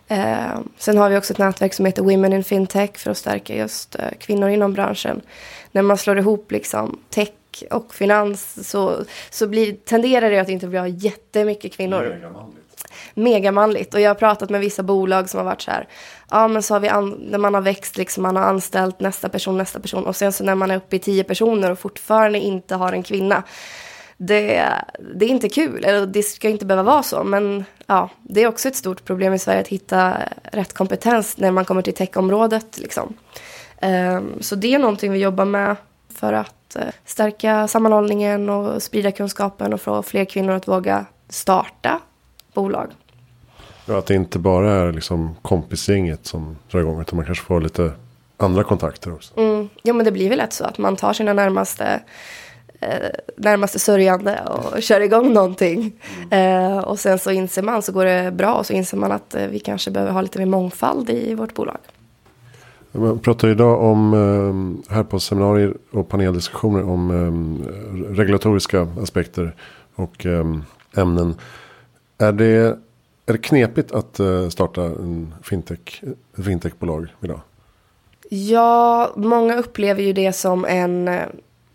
Eh, 0.07 0.59
sen 0.77 0.97
har 0.97 1.09
vi 1.09 1.17
också 1.17 1.33
ett 1.33 1.39
nätverk 1.39 1.73
som 1.73 1.85
heter 1.85 2.03
Women 2.03 2.33
in 2.33 2.43
Fintech 2.43 2.97
för 2.97 3.11
att 3.11 3.17
stärka 3.17 3.55
just 3.55 3.95
eh, 3.95 4.01
kvinnor 4.19 4.49
inom 4.49 4.73
branschen. 4.73 5.21
När 5.71 5.81
man 5.81 5.97
slår 5.97 6.17
ihop 6.19 6.51
liksom 6.51 6.99
tech 7.09 7.29
och 7.71 7.93
finans 7.93 8.69
så, 8.69 9.03
så 9.29 9.47
blir, 9.47 9.73
tenderar 9.73 10.29
det 10.29 10.39
att 10.39 10.49
inte 10.49 10.67
bli 10.67 10.95
jättemycket 10.97 11.73
kvinnor. 11.73 12.01
Megamanligt. 12.01 12.59
Megamanligt. 13.13 13.93
Och 13.93 14.01
jag 14.01 14.09
har 14.09 14.15
pratat 14.15 14.49
med 14.49 14.61
vissa 14.61 14.83
bolag 14.83 15.29
som 15.29 15.37
har 15.37 15.45
varit 15.45 15.61
så 15.61 15.71
här. 15.71 15.87
Ja 16.31 16.47
men 16.47 16.63
så 16.63 16.75
har 16.75 16.79
vi, 16.79 16.87
an, 16.87 17.09
när 17.29 17.37
man 17.37 17.53
har 17.53 17.61
växt 17.61 17.97
liksom, 17.97 18.23
man 18.23 18.35
har 18.35 18.43
anställt 18.43 18.99
nästa 18.99 19.29
person, 19.29 19.57
nästa 19.57 19.79
person. 19.79 20.05
Och 20.05 20.15
sen 20.15 20.33
så 20.33 20.43
när 20.43 20.55
man 20.55 20.71
är 20.71 20.75
uppe 20.75 20.95
i 20.95 20.99
tio 20.99 21.23
personer 21.23 21.71
och 21.71 21.79
fortfarande 21.79 22.39
inte 22.39 22.75
har 22.75 22.93
en 22.93 23.03
kvinna 23.03 23.43
det, 24.21 24.65
det 25.15 25.25
är 25.25 25.29
inte 25.29 25.49
kul, 25.49 25.85
eller 25.85 26.05
det 26.05 26.23
ska 26.23 26.49
inte 26.49 26.65
behöva 26.65 26.91
vara 26.91 27.03
så. 27.03 27.23
Men 27.23 27.65
ja, 27.87 28.09
det 28.21 28.43
är 28.43 28.47
också 28.47 28.67
ett 28.67 28.75
stort 28.75 29.05
problem 29.05 29.33
i 29.33 29.39
Sverige 29.39 29.61
att 29.61 29.67
hitta 29.67 30.17
rätt 30.43 30.73
kompetens 30.73 31.37
när 31.37 31.51
man 31.51 31.65
kommer 31.65 31.81
till 31.81 31.93
techområdet. 31.93 32.77
Liksom. 32.77 33.13
Ehm, 33.81 34.41
så 34.41 34.55
det 34.55 34.73
är 34.73 34.79
någonting 34.79 35.11
vi 35.11 35.19
jobbar 35.19 35.45
med 35.45 35.75
för 36.13 36.33
att 36.33 36.75
eh, 36.75 36.81
stärka 37.05 37.67
sammanhållningen 37.67 38.49
och 38.49 38.83
sprida 38.83 39.11
kunskapen 39.11 39.73
och 39.73 39.81
få 39.81 40.03
fler 40.03 40.25
kvinnor 40.25 40.53
att 40.53 40.67
våga 40.67 41.05
starta 41.29 41.99
bolag. 42.53 42.87
Ja, 43.89 43.97
att 43.97 44.05
det 44.05 44.15
inte 44.15 44.39
bara 44.39 44.71
är 44.71 44.91
liksom 44.91 45.35
kompisgänget 45.41 46.25
som 46.25 46.57
drar 46.71 46.79
igång 46.79 47.01
utan 47.01 47.17
man 47.17 47.25
kanske 47.25 47.45
får 47.45 47.61
lite 47.61 47.91
andra 48.37 48.63
kontakter 48.63 49.13
också. 49.13 49.39
Mm, 49.39 49.69
ja 49.81 49.93
men 49.93 50.05
det 50.05 50.11
blir 50.11 50.29
väl 50.29 50.37
lätt 50.37 50.53
så 50.53 50.63
att 50.63 50.77
man 50.77 50.95
tar 50.95 51.13
sina 51.13 51.33
närmaste 51.33 52.01
eh, 52.79 53.09
närmaste 53.37 53.79
sörjande 53.79 54.39
och 54.45 54.81
kör 54.81 55.01
igång 55.01 55.33
någonting. 55.33 55.91
Mm. 56.31 56.71
Eh, 56.71 56.77
och 56.77 56.99
sen 56.99 57.19
så 57.19 57.31
inser 57.31 57.61
man 57.61 57.81
så 57.81 57.91
går 57.91 58.05
det 58.05 58.31
bra 58.31 58.53
och 58.53 58.65
så 58.65 58.73
inser 58.73 58.97
man 58.97 59.11
att 59.11 59.35
eh, 59.35 59.47
vi 59.47 59.59
kanske 59.59 59.91
behöver 59.91 60.11
ha 60.11 60.21
lite 60.21 60.39
mer 60.39 60.45
mångfald 60.45 61.09
i 61.09 61.33
vårt 61.33 61.53
bolag. 61.53 61.77
Man 62.91 63.19
pratar 63.19 63.47
idag 63.47 63.81
om 63.81 64.13
eh, 64.87 64.93
här 64.93 65.03
på 65.03 65.19
seminarier 65.19 65.73
och 65.91 66.09
paneldiskussioner 66.09 66.89
om 66.89 67.11
eh, 67.11 68.15
regulatoriska 68.15 68.87
aspekter 69.01 69.55
och 69.95 70.25
eh, 70.25 70.45
ämnen. 70.95 71.35
Är 72.17 72.31
det, 72.31 72.77
är 73.29 73.33
det 73.33 73.39
knepigt 73.39 73.91
att 73.91 74.19
eh, 74.19 74.49
starta 74.49 74.83
en 74.83 75.33
fintech, 75.43 76.01
fintechbolag 76.45 77.07
idag? 77.23 77.41
Ja, 78.29 79.11
många 79.15 79.55
upplever 79.55 80.03
ju 80.03 80.13
det 80.13 80.33
som 80.33 80.65
en 80.65 81.07
eh, 81.07 81.21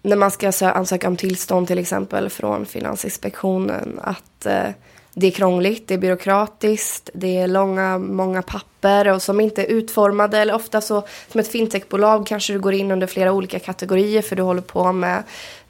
när 0.03 0.17
man 0.17 0.31
ska 0.31 0.53
ansöka 0.61 1.09
om 1.09 1.17
tillstånd 1.17 1.67
till 1.67 1.79
exempel 1.79 2.31
från 2.31 2.67
Finansinspektionen 2.67 4.01
att 4.03 4.47
eh, 4.47 4.69
det 5.15 5.27
är 5.27 5.31
krångligt, 5.31 5.89
det 5.89 5.95
är 5.95 5.99
byråkratiskt, 5.99 7.11
det 7.15 7.37
är 7.37 7.49
långa, 7.49 7.99
många 7.99 8.43
papper 8.43 8.74
och 9.15 9.23
som 9.23 9.41
inte 9.41 9.63
är 9.63 9.67
utformade. 9.67 10.39
Eller 10.39 10.55
ofta 10.55 10.81
så, 10.81 11.03
som 11.29 11.41
ett 11.41 11.49
fintechbolag 11.49 12.27
kanske 12.27 12.53
du 12.53 12.61
går 12.61 12.75
in 12.75 12.91
under 12.91 13.07
flera 13.07 13.33
olika 13.33 13.59
kategorier 13.59 14.23
för 14.23 14.37
du 14.37 14.43
håller 14.43 14.63
på 14.63 14.93
med 14.93 15.23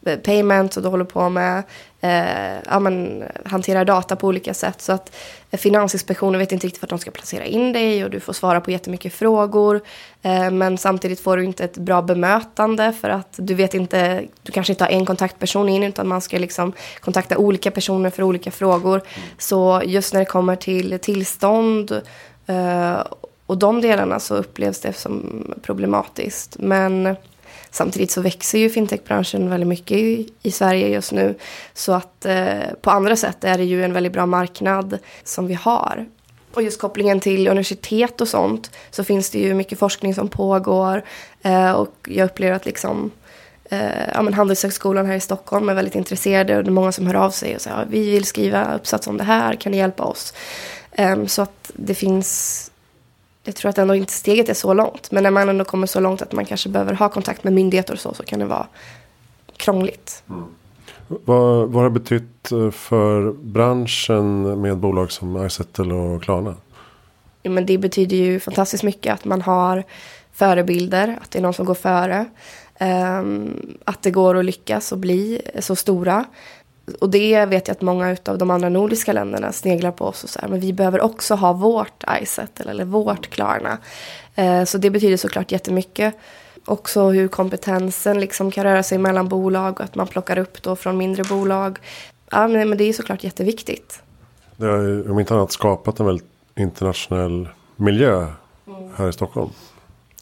eh, 0.07 0.19
payment 0.19 0.77
och 0.77 0.83
du 0.83 0.89
håller 0.89 1.05
på 1.05 1.29
med 1.29 1.63
eh, 2.05 2.63
ja, 2.71 2.79
men, 2.79 3.25
hanterar 3.45 3.85
data 3.85 4.17
på 4.17 4.27
olika 4.27 4.55
sätt. 4.55 4.83
Så 4.83 4.93
att 4.93 5.17
eh, 5.51 5.59
Finansinspektionen 5.59 6.39
vet 6.39 6.53
inte 6.53 6.67
riktigt 6.67 6.83
vart 6.83 6.91
de 6.91 6.99
ska 6.99 7.11
placera 7.11 7.45
in 7.45 7.73
dig 7.73 8.05
och 8.05 8.11
du 8.11 8.21
får 8.21 8.33
svara 8.33 8.61
på 8.61 8.71
jättemycket 8.71 9.15
frågor. 9.15 9.81
Eh, 10.23 10.51
men 10.51 10.79
samtidigt 10.79 11.21
får 11.21 11.37
du 11.37 11.45
inte 11.45 11.65
ett 11.65 11.77
bra 11.77 12.03
bemötande 12.03 12.93
för 13.01 13.09
att 13.09 13.35
du 13.37 13.55
vet 13.55 13.75
inte, 13.75 14.25
du 14.43 14.53
kanske 14.53 14.73
inte 14.73 14.85
har 14.85 14.91
en 14.91 15.07
kontaktperson 15.07 15.69
in 15.69 15.83
utan 15.83 16.09
man 16.09 16.21
ska 16.21 16.39
liksom 16.39 16.73
kontakta 17.01 17.39
olika 17.39 17.71
personer 17.71 18.11
för 18.11 18.23
olika 18.23 18.51
frågor. 18.51 19.03
Så 19.39 19.83
just 19.85 20.13
när 20.13 20.21
det 20.21 20.27
kommer 20.27 20.57
till 20.57 20.99
tillstånd 20.99 22.03
Eh, 22.47 23.05
och 23.47 23.59
de 23.59 23.81
delarna 23.81 24.21
så 24.21 24.35
upplevs 24.37 24.81
det 24.81 24.93
som 24.93 25.45
problematiskt. 25.63 26.57
Men 26.59 27.17
Samtidigt 27.75 28.11
så 28.11 28.21
växer 28.21 28.59
ju 28.59 28.71
fintechbranschen 28.71 29.51
väldigt 29.51 29.69
mycket 29.69 29.97
i, 29.97 30.29
i 30.43 30.51
Sverige 30.51 30.89
just 30.89 31.13
nu. 31.13 31.35
Så 31.73 31.93
att 31.93 32.27
eh, 32.27 32.59
på 32.81 32.91
andra 32.91 33.17
sätt 33.17 33.45
är 33.45 33.59
det 33.59 33.65
ju 33.65 33.85
en 33.85 33.93
väldigt 33.93 34.13
bra 34.13 34.27
marknad 34.27 34.99
som 35.25 35.47
vi 35.47 35.55
har. 35.55 36.07
Och 36.55 36.63
just 36.63 36.81
kopplingen 36.81 37.21
till 37.21 37.49
universitet 37.49 38.21
och 38.21 38.29
sånt 38.29 38.71
så 38.91 39.05
finns 39.05 39.31
det 39.31 39.39
ju 39.39 39.55
mycket 39.55 39.79
forskning 39.79 40.15
som 40.15 40.29
pågår. 40.29 41.03
Eh, 41.43 41.73
och 41.73 41.95
jag 42.09 42.25
upplever 42.25 42.57
att 42.57 42.67
liksom 42.67 43.11
eh, 43.71 44.09
ja, 44.15 44.23
men 44.23 44.35
Handelshögskolan 44.35 45.07
här 45.07 45.17
i 45.17 45.21
Stockholm 45.21 45.69
är 45.69 45.75
väldigt 45.75 45.95
intresserade 45.95 46.57
och 46.57 46.65
det 46.65 46.71
är 46.71 46.73
många 46.73 46.93
som 46.93 47.07
hör 47.07 47.15
av 47.15 47.31
sig 47.31 47.55
och 47.55 47.61
säger 47.61 47.77
att 47.77 47.89
vi 47.89 48.11
vill 48.11 48.25
skriva 48.25 48.75
uppsats 48.75 49.07
om 49.07 49.17
det 49.17 49.25
här, 49.25 49.55
kan 49.55 49.73
ni 49.73 49.79
hjälpa 49.79 50.03
oss? 50.03 50.35
Um, 50.99 51.29
så 51.29 51.43
att 51.43 51.71
det 51.75 51.95
finns 51.95 52.71
jag 53.45 53.57
tror 53.57 53.69
att 53.69 53.79
ändå 53.79 53.95
inte 53.95 54.13
steget 54.13 54.49
är 54.49 54.55
så 54.55 54.75
långt. 54.75 55.11
Men 55.11 55.23
när 55.23 55.31
man 55.31 55.49
ändå 55.49 55.65
kommer 55.65 55.87
så 55.87 56.01
långt 56.01 56.23
att 56.23 56.33
man 56.33 56.45
kanske 56.45 56.69
behöver 56.69 56.95
ha 56.95 57.09
kontakt 57.09 57.45
med 57.45 57.53
myndigheter 57.53 57.93
och 57.93 58.01
så, 58.01 58.15
så 58.15 58.23
kan 58.23 58.39
det 58.39 58.45
vara 58.45 58.67
krångligt. 59.57 60.23
Mm. 60.29 60.45
Vad, 61.09 61.69
vad 61.69 61.75
har 61.75 61.85
det 61.85 62.01
betytt 62.01 62.53
eh, 62.53 62.71
för 62.71 63.33
branschen 63.33 64.61
med 64.61 64.77
bolag 64.77 65.13
som 65.13 65.47
Izettle 65.47 65.95
och 65.95 66.23
Klarna? 66.23 66.55
Ja, 67.43 67.51
men 67.51 67.67
det 67.67 67.79
betyder 67.79 68.17
ju 68.17 68.41
fantastiskt 68.41 68.83
mycket 68.83 69.15
att 69.15 69.25
man 69.25 69.43
har 69.43 69.85
förebilder, 70.33 71.19
att 71.23 71.31
det 71.31 71.39
är 71.39 71.43
någon 71.43 71.55
som 71.55 71.67
går 71.67 71.75
före. 71.75 72.27
Um, 72.81 73.77
att 73.85 74.03
det 74.03 74.11
går 74.11 74.37
att 74.37 74.45
lyckas 74.45 74.93
och 74.93 74.99
bli 74.99 75.43
så 75.61 75.77
stora 75.77 76.25
och 77.01 77.11
det 77.11 77.47
vet 77.47 77.69
jag 77.69 77.75
att 77.75 77.83
många 77.83 78.17
av 78.25 78.39
de 78.39 78.51
andra 78.51 78.69
nordiska 78.69 79.13
länderna 79.13 79.53
sneglar 79.53 79.91
på 79.91 80.05
oss 80.05 80.25
och 80.25 80.31
säger 80.31 80.49
men 80.49 80.61
vi 80.61 80.73
behöver 80.73 81.01
också 81.01 81.35
ha 81.35 81.53
vårt 81.53 82.05
Izettle 82.23 82.71
eller 82.71 82.85
vårt 82.85 83.31
Klarna. 83.31 83.79
Eh, 84.35 84.65
så 84.65 84.79
det 84.79 84.91
betyder 84.91 85.17
såklart 85.17 85.53
jättemycket. 85.53 86.15
Också 86.65 87.11
hur 87.11 87.29
kompetensen 87.29 88.21
liksom 88.21 88.51
kan 88.51 88.65
röra 88.65 88.83
sig 88.83 88.99
mellan 88.99 89.29
bolag 89.29 89.81
och 89.81 89.85
att 89.85 89.95
man 89.95 90.07
plockar 90.07 90.39
upp 90.39 90.63
då 90.63 90.77
från 90.77 90.97
mindre 90.97 91.25
bolag. 91.25 91.79
Ja, 92.31 92.49
men, 92.49 92.77
det 92.77 92.85
är 92.85 92.93
såklart 92.93 93.25
jätteviktigt. 93.25 94.03
Det 94.57 94.67
har 94.67 95.11
om 95.11 95.21
inte 95.21 95.35
annat 95.35 95.53
skapat 95.53 96.01
en 96.01 96.07
väldigt 96.07 96.27
internationell 96.57 97.49
miljö 97.77 98.27
här 98.97 99.09
i 99.09 99.13
Stockholm. 99.13 99.51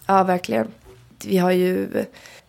Ja, 0.07 0.23
verkligen. 0.23 0.67
Vi 1.25 1.39
har 1.39 1.51
ju 1.51 1.89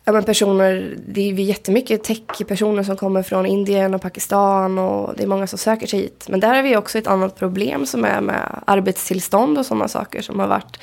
ja, 0.04 0.12
men 0.12 0.24
personer, 0.24 0.98
det 1.08 1.30
är 1.30 1.34
jättemycket 1.34 2.04
tech-personer 2.04 2.84
som 2.84 2.98
kommer 2.98 3.24
från 3.24 3.46
Indien 3.46 3.94
och 3.94 4.02
Pakistan 4.02 4.80
och 4.80 5.16
det 5.18 5.24
är 5.24 5.28
många 5.28 5.48
som 5.48 5.60
söker 5.60 5.88
sig 5.88 6.00
hit. 6.00 6.26
Men 6.30 6.40
där 6.40 6.56
har 6.56 6.64
vi 6.64 6.78
också 6.78 6.98
ett 6.98 7.08
annat 7.08 7.36
problem 7.36 7.86
som 7.86 8.06
är 8.06 8.22
med 8.22 8.64
arbetstillstånd 8.68 9.58
och 9.58 9.66
sådana 9.66 9.88
saker 9.88 10.22
som 10.22 10.40
har 10.40 10.48
varit 10.48 10.80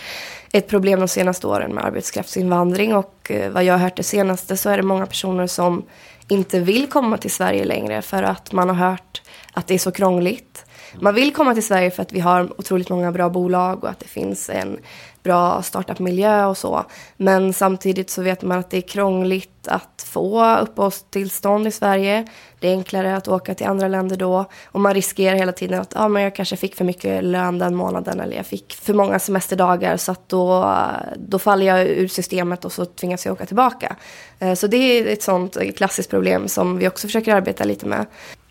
ett 0.52 0.68
problem 0.68 1.00
de 1.00 1.08
senaste 1.08 1.46
åren 1.46 1.74
med 1.74 1.84
arbetskraftsinvandring 1.84 2.94
och 2.94 3.30
eh, 3.30 3.50
vad 3.50 3.64
jag 3.64 3.74
har 3.74 3.78
hört 3.78 3.96
det 3.96 4.02
senaste 4.02 4.56
så 4.56 4.70
är 4.70 4.76
det 4.76 4.82
många 4.82 5.06
personer 5.06 5.46
som 5.46 5.84
inte 6.28 6.60
vill 6.60 6.86
komma 6.86 7.16
till 7.16 7.30
Sverige 7.30 7.64
längre 7.64 8.02
för 8.02 8.22
att 8.22 8.52
man 8.52 8.68
har 8.68 8.90
hört 8.90 9.22
att 9.52 9.66
det 9.66 9.74
är 9.74 9.78
så 9.78 9.90
krångligt. 9.90 10.64
Mm. 10.92 11.04
Man 11.04 11.14
vill 11.14 11.34
komma 11.34 11.54
till 11.54 11.66
Sverige 11.66 11.90
för 11.90 12.02
att 12.02 12.12
vi 12.12 12.20
har 12.20 12.60
otroligt 12.60 12.88
många 12.88 13.12
bra 13.12 13.28
bolag 13.28 13.84
och 13.84 13.90
att 13.90 14.00
det 14.00 14.08
finns 14.08 14.50
en 14.50 14.78
bra 15.22 15.62
startup-miljö 15.62 16.44
och 16.44 16.56
så. 16.56 16.84
Men 17.16 17.52
samtidigt 17.52 18.10
så 18.10 18.22
vet 18.22 18.42
man 18.42 18.58
att 18.58 18.70
det 18.70 18.76
är 18.76 18.80
krångligt 18.88 19.68
att 19.68 20.06
få 20.06 20.56
uppehållstillstånd 20.56 21.66
i 21.66 21.70
Sverige. 21.70 22.26
Det 22.58 22.68
är 22.68 22.72
enklare 22.72 23.16
att 23.16 23.28
åka 23.28 23.54
till 23.54 23.66
andra 23.66 23.88
länder 23.88 24.16
då. 24.16 24.44
Och 24.64 24.80
man 24.80 24.94
riskerar 24.94 25.36
hela 25.36 25.52
tiden 25.52 25.80
att 25.80 25.96
ah, 25.96 26.08
men 26.08 26.22
jag 26.22 26.34
kanske 26.34 26.56
fick 26.56 26.74
för 26.74 26.84
mycket 26.84 27.24
lön 27.24 27.58
den 27.58 27.74
månaden 27.74 28.20
eller 28.20 28.36
jag 28.36 28.46
fick 28.46 28.74
för 28.74 28.94
många 28.94 29.18
semesterdagar 29.18 29.96
så 29.96 30.12
att 30.12 30.28
då, 30.28 30.76
då 31.16 31.38
faller 31.38 31.66
jag 31.66 31.86
ur 31.86 32.08
systemet 32.08 32.64
och 32.64 32.72
så 32.72 32.84
tvingas 32.84 33.26
jag 33.26 33.32
åka 33.32 33.46
tillbaka. 33.46 33.96
Eh, 34.38 34.54
så 34.54 34.66
det 34.66 34.76
är 34.76 35.12
ett 35.12 35.22
sånt 35.22 35.56
klassiskt 35.76 36.10
problem 36.10 36.48
som 36.48 36.78
vi 36.78 36.88
också 36.88 37.06
försöker 37.06 37.34
arbeta 37.34 37.64
lite 37.64 37.86
med. 37.86 38.06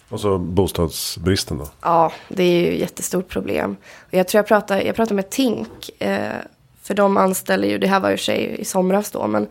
Och 0.09 0.19
så 0.19 0.37
bostadsbristen 0.37 1.57
då? 1.57 1.67
Ja, 1.81 2.11
det 2.27 2.43
är 2.43 2.61
ju 2.61 2.73
ett 2.73 2.79
jättestort 2.79 3.27
problem. 3.27 3.77
jag 4.09 4.27
tror 4.27 4.39
jag 4.39 4.47
pratade, 4.47 4.83
jag 4.83 4.95
pratade 4.95 5.15
med 5.15 5.29
Tink 5.29 5.89
eh, 5.99 6.33
för 6.81 6.93
de 6.93 7.17
anställer 7.17 7.67
ju, 7.67 7.77
det 7.77 7.87
här 7.87 7.99
var 7.99 8.09
ju 8.09 8.17
sig 8.17 8.59
i 8.59 8.65
somras 8.65 9.11
då, 9.11 9.27
men 9.27 9.47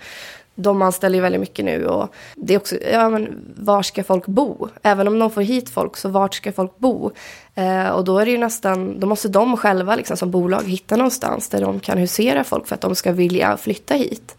de 0.60 0.82
anställer 0.82 1.16
ju 1.16 1.22
väldigt 1.22 1.40
mycket 1.40 1.64
nu 1.64 1.86
och 1.86 2.14
det 2.34 2.54
är 2.54 2.58
också, 2.58 2.76
ja 2.92 3.08
men 3.08 3.54
var 3.56 3.82
ska 3.82 4.04
folk 4.04 4.26
bo? 4.26 4.68
Även 4.82 5.08
om 5.08 5.18
de 5.18 5.30
får 5.30 5.42
hit 5.42 5.70
folk, 5.70 5.96
så 5.96 6.08
vart 6.08 6.34
ska 6.34 6.52
folk 6.52 6.78
bo? 6.78 7.10
Eh, 7.54 7.88
och 7.88 8.04
då 8.04 8.18
är 8.18 8.24
det 8.24 8.30
ju 8.30 8.38
nästan, 8.38 9.00
då 9.00 9.06
måste 9.06 9.28
de 9.28 9.56
själva 9.56 9.96
liksom 9.96 10.16
som 10.16 10.30
bolag 10.30 10.62
hitta 10.62 10.96
någonstans 10.96 11.48
där 11.48 11.60
de 11.60 11.80
kan 11.80 11.98
husera 11.98 12.44
folk 12.44 12.66
för 12.66 12.74
att 12.74 12.80
de 12.80 12.94
ska 12.94 13.12
vilja 13.12 13.56
flytta 13.56 13.94
hit. 13.94 14.36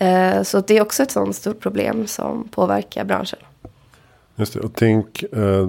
Mm. 0.00 0.36
Eh, 0.36 0.42
så 0.42 0.60
det 0.60 0.76
är 0.76 0.82
också 0.82 1.02
ett 1.02 1.10
sånt 1.10 1.36
stort 1.36 1.60
problem 1.60 2.06
som 2.06 2.48
påverkar 2.48 3.04
branschen. 3.04 3.38
Just 4.38 4.52
det, 4.54 4.60
och 4.60 4.74
Tink, 4.74 5.22
eh, 5.22 5.68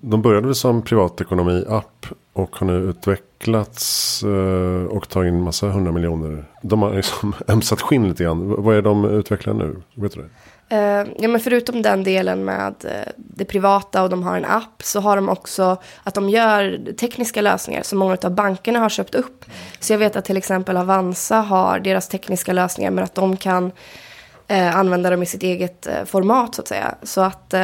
de 0.00 0.22
började 0.22 0.46
väl 0.46 0.54
som 0.54 0.82
privatekonomi-app 0.82 2.06
och 2.32 2.56
har 2.56 2.66
nu 2.66 2.72
utvecklats 2.72 4.22
eh, 4.22 4.84
och 4.84 5.08
tagit 5.08 5.28
in 5.32 5.42
massa 5.42 5.66
hundra 5.66 5.92
miljoner. 5.92 6.44
De 6.62 6.82
har 6.82 6.94
liksom 6.94 7.34
ömsat 7.48 7.80
skinn 7.80 8.08
lite 8.08 8.24
grann. 8.24 8.62
Vad 8.62 8.76
är 8.76 8.82
de 8.82 9.04
utvecklar 9.04 9.54
nu? 9.54 9.76
Vet 9.94 10.12
du 10.12 10.20
det? 10.20 10.28
Eh, 10.68 11.06
ja, 11.18 11.28
men 11.28 11.40
förutom 11.40 11.82
den 11.82 12.04
delen 12.04 12.44
med 12.44 12.74
eh, 12.84 13.12
det 13.16 13.44
privata 13.44 14.02
och 14.02 14.10
de 14.10 14.22
har 14.22 14.36
en 14.36 14.44
app 14.44 14.82
så 14.82 15.00
har 15.00 15.16
de 15.16 15.28
också 15.28 15.76
att 16.02 16.14
de 16.14 16.28
gör 16.28 16.92
tekniska 17.00 17.40
lösningar 17.40 17.82
som 17.82 17.98
många 17.98 18.16
av 18.22 18.34
bankerna 18.34 18.78
har 18.78 18.88
köpt 18.88 19.14
upp. 19.14 19.44
Så 19.80 19.92
jag 19.92 19.98
vet 19.98 20.16
att 20.16 20.24
till 20.24 20.36
exempel 20.36 20.76
Avanza 20.76 21.36
har 21.36 21.78
deras 21.78 22.08
tekniska 22.08 22.52
lösningar 22.52 22.90
men 22.90 23.04
att 23.04 23.14
de 23.14 23.36
kan 23.36 23.72
uh, 24.52 24.76
använda 24.76 25.10
dem 25.10 25.22
i 25.22 25.26
sitt 25.26 25.42
eget 25.42 25.86
format 26.06 26.54
så 26.54 26.62
att 26.62 26.68
säga. 26.68 26.94
Så 27.02 27.20
att 27.20 27.54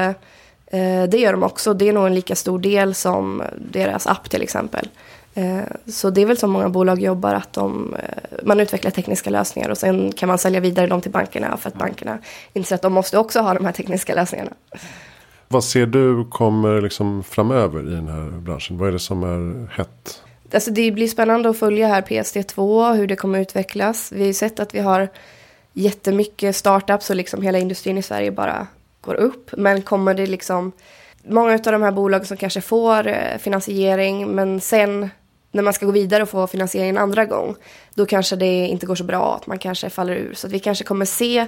Eh, 0.71 1.09
det 1.09 1.19
gör 1.19 1.33
de 1.33 1.43
också. 1.43 1.75
Det 1.75 1.89
är 1.89 1.93
nog 1.93 2.07
en 2.07 2.15
lika 2.15 2.37
stor 2.37 2.59
del 2.59 2.95
som 2.95 3.43
deras 3.73 4.07
app 4.07 4.31
till 4.31 4.43
exempel. 4.43 4.89
Eh, 5.35 5.61
så 5.87 6.11
det 6.11 6.21
är 6.23 6.27
väl 6.27 6.37
så 6.37 6.47
många 6.47 6.69
bolag 6.69 7.01
jobbar 7.01 7.35
att 7.35 7.53
de, 7.53 7.95
eh, 7.95 8.39
man 8.43 8.61
utvecklar 8.61 8.91
tekniska 8.91 9.31
lösningar 9.31 9.69
och 9.69 9.79
sen 9.79 10.13
kan 10.13 10.29
man 10.29 10.39
sälja 10.39 10.61
vidare 10.61 10.87
dem 10.87 11.01
till 11.01 11.11
bankerna 11.11 11.57
för 11.57 11.69
att 11.69 11.75
bankerna 11.75 12.19
inser 12.53 12.75
att 12.75 12.83
de 12.83 12.93
måste 12.93 13.19
också 13.19 13.41
ha 13.41 13.55
de 13.55 13.65
här 13.65 13.73
tekniska 13.73 14.15
lösningarna. 14.15 14.51
Vad 15.49 15.65
ser 15.65 15.87
du 15.87 16.25
kommer 16.25 16.81
liksom 16.81 17.25
framöver 17.25 17.89
i 17.89 17.95
den 17.95 18.09
här 18.09 18.41
branschen? 18.41 18.79
Vad 18.79 18.89
är 18.89 18.93
det 18.93 18.99
som 18.99 19.23
är 19.23 19.71
hett? 19.77 20.23
Alltså 20.55 20.71
det 20.71 20.93
blir 20.93 21.09
spännande 21.09 21.51
att 21.51 21.59
följa 21.59 21.89
här 21.89 22.03
PSD2, 22.03 22.95
hur 22.95 23.07
det 23.07 23.17
kommer 23.17 23.41
utvecklas. 23.41 24.13
Vi 24.13 24.27
har 24.27 24.33
sett 24.33 24.61
att 24.61 24.75
vi 24.75 24.79
har 24.79 25.09
jättemycket 25.73 26.57
startups 26.57 27.11
och 27.11 27.17
liksom 27.17 27.43
hela 27.43 27.59
industrin 27.59 27.99
i 27.99 28.03
Sverige 28.03 28.31
bara 28.31 28.67
går 29.01 29.15
upp. 29.15 29.51
Men 29.57 29.83
kommer 29.83 30.15
det 30.15 30.27
liksom 30.27 30.73
många 31.25 31.53
av 31.53 31.61
de 31.61 31.83
här 31.83 31.93
bolagen 31.93 32.27
som 32.27 32.37
kanske 32.37 32.61
får 32.61 33.07
eh, 33.07 33.39
finansiering 33.39 34.29
men 34.29 34.61
sen 34.61 35.11
när 35.53 35.63
man 35.63 35.73
ska 35.73 35.87
gå 35.87 35.93
vidare 35.93 36.23
och 36.23 36.29
få 36.29 36.47
finansiering 36.47 36.89
en 36.89 36.99
andra 36.99 37.25
gång 37.25 37.57
då 37.95 38.07
kanske 38.07 38.37
det 38.37 38.67
inte 38.67 38.87
går 38.87 38.95
så 38.95 39.05
bra, 39.05 39.37
att 39.37 39.47
man 39.47 39.59
kanske 39.59 39.91
faller 39.91 40.15
ur. 40.15 40.35
Så 40.35 40.47
att 40.47 40.53
vi 40.53 40.59
kanske 40.59 40.85
kommer 40.85 41.05
se 41.05 41.47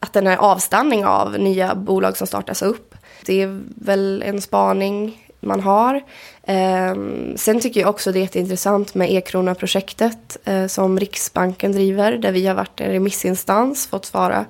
att 0.00 0.12
den 0.12 0.26
här 0.26 0.36
avstanning 0.36 1.04
av 1.04 1.38
nya 1.38 1.74
bolag 1.74 2.16
som 2.16 2.26
startas 2.26 2.62
upp. 2.62 2.94
Det 3.26 3.42
är 3.42 3.60
väl 3.76 4.22
en 4.26 4.40
spaning 4.40 5.27
man 5.40 5.60
har. 5.60 5.94
Eh, 6.42 6.94
sen 7.36 7.60
tycker 7.60 7.80
jag 7.80 7.90
också 7.90 8.12
det 8.12 8.18
är 8.18 8.20
jätteintressant 8.20 8.94
med 8.94 9.12
e-krona-projektet 9.12 10.36
eh, 10.44 10.66
som 10.66 10.98
Riksbanken 10.98 11.72
driver, 11.72 12.12
där 12.12 12.32
vi 12.32 12.46
har 12.46 12.54
varit 12.54 12.80
en 12.80 12.92
remissinstans, 12.92 13.86
fått 13.86 14.04
svara 14.04 14.46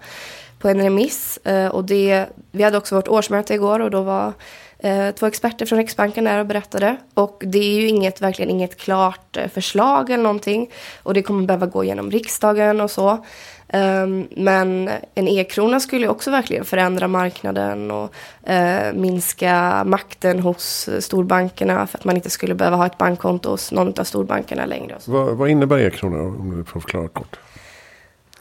på 0.59 0.69
en 0.69 0.83
remiss. 0.83 1.39
Eh, 1.45 1.69
och 1.69 1.85
det, 1.85 2.27
vi 2.51 2.63
hade 2.63 2.79
också 2.79 2.95
vårt 2.95 3.09
årsmöte 3.09 3.55
igår 3.55 3.81
och 3.81 3.91
då 3.91 4.03
var 4.03 4.33
eh, 4.79 5.11
två 5.11 5.27
experter 5.27 5.67
från 5.67 5.79
Riksbanken 5.79 6.25
där 6.25 6.39
och 6.39 6.47
berättade. 6.47 6.97
Och 7.15 7.43
det 7.47 7.59
är 7.59 7.81
ju 7.81 7.89
inget, 7.89 8.21
verkligen 8.21 8.51
inget 8.51 8.77
klart 8.77 9.37
eh, 9.37 9.49
förslag 9.49 10.11
eller 10.11 10.23
någonting. 10.23 10.71
Och 11.03 11.15
det 11.15 11.23
kommer 11.23 11.47
behöva 11.47 11.67
gå 11.67 11.85
genom 11.85 12.11
riksdagen 12.11 12.81
och 12.81 12.91
så. 12.91 13.25
Um, 13.73 14.29
men 14.31 14.91
en 15.15 15.29
e-krona 15.29 15.81
skulle 15.81 16.09
också 16.09 16.31
verkligen 16.31 16.65
förändra 16.65 17.09
marknaden 17.09 17.91
och 17.91 18.15
uh, 18.51 18.93
minska 18.95 19.85
makten 19.85 20.41
hos 20.41 20.89
storbankerna 21.01 21.87
för 21.87 21.99
att 21.99 22.05
man 22.05 22.17
inte 22.17 22.31
skulle 22.31 22.55
behöva 22.55 22.77
ha 22.77 22.87
ett 22.87 22.99
bankkonto 22.99 23.51
hos 23.51 23.73
någon 23.73 24.01
av 24.01 24.05
storbankerna 24.05 24.67
längre. 24.67 24.97
Vad, 25.07 25.37
vad 25.37 25.51
innebär 25.51 25.79
e-krona 25.79 26.23
om 26.23 26.57
du 26.57 26.65
får 26.65 26.81
förklara 26.81 27.09
kort? 27.09 27.39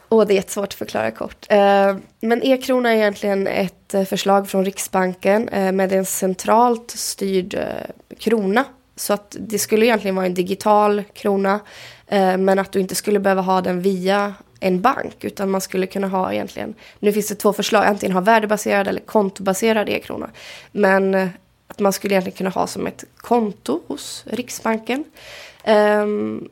Åh, 0.10 0.28
det 0.28 0.34
är 0.34 0.36
jättesvårt 0.36 0.68
att 0.68 0.74
förklara 0.74 1.12
kort. 1.12 1.48
Uh, 1.52 1.98
men 2.20 2.44
e-krona 2.44 2.92
är 2.92 2.96
egentligen 2.96 3.48
ett 3.48 3.94
uh, 3.96 4.04
förslag 4.04 4.50
från 4.50 4.66
Riksbanken 4.66 5.50
med 5.52 5.92
en 5.92 6.06
centralt 6.06 6.92
styrd 6.92 7.60
krona. 8.20 8.66
Så 8.96 9.14
att 9.14 9.36
det 9.40 9.60
skulle 9.60 9.86
egentligen 9.86 10.16
vara 10.16 10.26
en 10.26 10.34
digital 10.34 11.04
krona. 11.14 11.60
men 12.40 12.60
att 12.60 12.72
du 12.72 12.80
inte 12.80 12.96
skulle 12.96 13.20
behöva 13.20 13.42
ha 13.42 13.62
den 13.62 13.82
via 13.82 14.34
en 14.60 14.82
bank. 14.82 15.24
Utan 15.24 15.50
man 15.50 15.62
skulle 15.62 15.88
kunna 15.88 16.08
ha 16.08 16.34
egentligen, 16.34 16.74
nu 17.00 17.14
finns 17.14 17.28
det 17.28 17.36
två 17.36 17.54
förslag, 17.54 17.86
antingen 17.86 18.14
ha 18.14 18.22
värdebaserad 18.22 18.88
eller 18.88 19.02
kontobaserad 19.02 19.90
e-krona. 19.90 20.30
Men 20.72 21.16
eh, 21.16 21.28
att 21.68 21.80
man 21.80 21.94
skulle 21.94 22.14
egentligen 22.14 22.38
kunna 22.38 22.50
ha 22.50 22.68
som 22.68 22.88
ett 22.88 23.04
konto 23.18 23.82
hos 23.88 24.24
Riksbanken. 24.28 25.04
Um, 25.68 26.50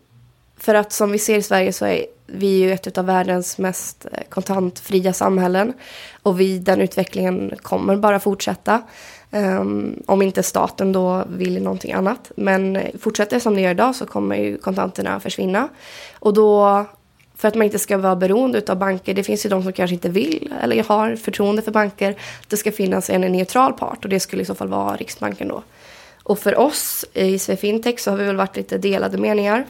för 0.57 0.75
att 0.75 0.91
som 0.91 1.11
vi 1.11 1.19
ser 1.19 1.37
i 1.37 1.41
Sverige 1.41 1.73
så 1.73 1.85
är 1.85 2.05
vi 2.27 2.47
ju 2.47 2.71
ett 2.71 2.97
av 2.97 3.05
världens 3.05 3.57
mest 3.57 4.05
eh, 4.11 4.23
kontantfria 4.29 5.13
samhällen. 5.13 5.73
Och 6.23 6.39
vi, 6.39 6.59
den 6.59 6.81
utvecklingen 6.81 7.53
kommer 7.61 7.95
bara 7.95 8.19
fortsätta. 8.19 8.81
Um, 9.31 10.03
om 10.05 10.21
inte 10.21 10.43
staten 10.43 10.91
då 10.91 11.23
vill 11.29 11.63
någonting 11.63 11.93
annat. 11.93 12.31
Men 12.35 12.75
eh, 12.75 12.95
fortsätter 12.99 13.35
det 13.35 13.39
som 13.39 13.55
det 13.55 13.61
gör 13.61 13.71
idag 13.71 13.95
så 13.95 14.05
kommer 14.05 14.35
ju 14.35 14.57
kontanterna 14.57 15.19
försvinna. 15.19 15.69
Och 16.19 16.33
då 16.33 16.85
för 17.37 17.47
att 17.47 17.55
man 17.55 17.65
inte 17.65 17.79
ska 17.79 17.97
vara 17.97 18.15
beroende 18.15 18.61
av 18.67 18.77
banker. 18.77 19.13
Det 19.13 19.23
finns 19.23 19.45
ju 19.45 19.49
de 19.49 19.63
som 19.63 19.73
kanske 19.73 19.93
inte 19.93 20.09
vill 20.09 20.53
eller 20.61 20.83
har 20.83 21.15
förtroende 21.15 21.61
för 21.61 21.71
banker. 21.71 22.15
Det 22.47 22.57
ska 22.57 22.71
finnas 22.71 23.09
en 23.09 23.21
neutral 23.21 23.73
part 23.73 24.03
och 24.03 24.09
det 24.09 24.19
skulle 24.19 24.41
i 24.41 24.45
så 24.45 24.55
fall 24.55 24.67
vara 24.67 24.95
Riksbanken 24.95 25.47
då. 25.47 25.63
Och 26.23 26.39
för 26.39 26.59
oss 26.59 27.05
i 27.13 27.39
Swefintech 27.39 27.99
så 27.99 28.11
har 28.11 28.17
vi 28.17 28.25
väl 28.25 28.35
varit 28.35 28.55
lite 28.55 28.77
delade 28.77 29.17
meningar. 29.17 29.65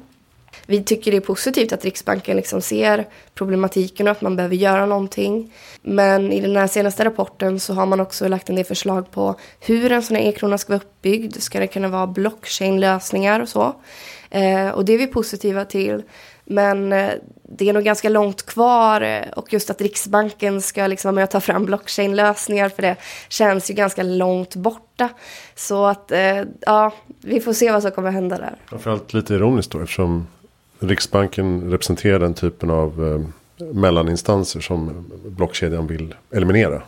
Vi 0.65 0.84
tycker 0.84 1.12
det 1.12 1.17
är 1.17 1.22
positivt 1.22 1.74
att 1.74 1.86
Riksbanken 1.86 2.38
liksom 2.38 2.62
ser 2.62 3.07
problematiken 3.34 4.07
och 4.07 4.12
att 4.12 4.22
man 4.22 4.36
behöver 4.36 4.55
göra 4.55 4.86
någonting. 4.86 5.53
Men 5.81 6.31
i 6.31 6.41
den 6.41 6.55
här 6.55 6.67
senaste 6.67 7.05
rapporten 7.05 7.60
så 7.60 7.74
har 7.74 7.86
man 7.86 8.00
också 8.00 8.27
lagt 8.27 8.50
en 8.50 8.55
del 8.55 8.65
förslag 8.65 9.12
på 9.12 9.36
hur 9.60 9.91
en 9.91 10.03
sån 10.03 10.15
här 10.15 10.24
e-krona 10.24 10.57
ska 10.57 10.74
vara 10.74 10.81
uppbyggd. 10.84 11.36
Ska 11.41 11.60
det 11.60 11.67
kunna 11.67 11.88
vara 11.88 12.08
blockchain-lösningar 12.08 13.39
och 13.39 13.49
så? 13.49 13.75
Eh, 14.30 14.69
och 14.69 14.86
det 14.86 14.93
är 14.93 14.97
vi 14.97 15.08
positiva 15.08 15.65
till. 15.65 16.04
Men 16.45 16.93
eh, 16.93 17.12
det 17.43 17.69
är 17.69 17.73
nog 17.73 17.84
ganska 17.84 18.10
långt 18.10 18.45
kvar 18.45 19.01
eh, 19.01 19.29
och 19.36 19.53
just 19.53 19.69
att 19.69 19.81
Riksbanken 19.81 20.62
ska 20.62 20.88
liksom 20.88 21.10
vara 21.10 21.15
med 21.15 21.23
och 21.23 21.29
ta 21.29 21.39
fram 21.39 21.65
blockchain-lösningar 21.65 22.69
för 22.69 22.81
det 22.81 22.95
känns 23.29 23.69
ju 23.69 23.73
ganska 23.73 24.03
långt 24.03 24.55
borta. 24.55 25.10
Så 25.55 25.86
att 25.86 26.12
eh, 26.12 26.41
ja, 26.60 26.93
vi 27.21 27.39
får 27.39 27.53
se 27.53 27.71
vad 27.71 27.81
som 27.81 27.91
kommer 27.91 28.12
hända 28.12 28.38
där. 28.38 28.55
Framförallt 28.65 29.13
lite 29.13 29.34
ironiskt 29.34 29.71
då 29.71 29.81
eftersom 29.81 30.27
Riksbanken 30.79 31.71
representerar 31.71 32.19
den 32.19 32.34
typen 32.34 32.69
av 32.69 33.25
mellaninstanser 33.73 34.60
som 34.60 35.05
blockkedjan 35.25 35.88
vill 35.88 36.15
eliminera. 36.31 36.81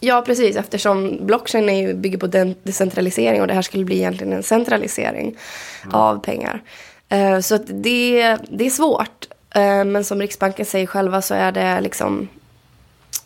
Ja, 0.00 0.22
precis. 0.26 0.56
Eftersom 0.56 1.26
blockchain 1.26 1.68
är 1.68 1.88
ju, 1.88 1.94
bygger 1.94 2.18
på 2.18 2.26
den 2.26 2.54
decentralisering 2.62 3.40
och 3.40 3.46
det 3.46 3.54
här 3.54 3.62
skulle 3.62 3.84
bli 3.84 3.96
egentligen 3.96 4.32
en 4.32 4.42
centralisering 4.42 5.36
mm. 5.82 5.94
av 5.94 6.18
pengar. 6.18 6.62
Eh, 7.08 7.40
så 7.40 7.58
så 7.58 7.58
det, 7.66 8.36
det 8.50 8.66
är 8.66 8.70
svårt. 8.70 9.26
Eh, 9.54 9.84
men 9.84 10.04
som 10.04 10.20
Riksbanken 10.20 10.66
säger 10.66 10.86
själva 10.86 11.22
så 11.22 11.34
är 11.34 11.52
det 11.52 11.80
liksom 11.80 12.28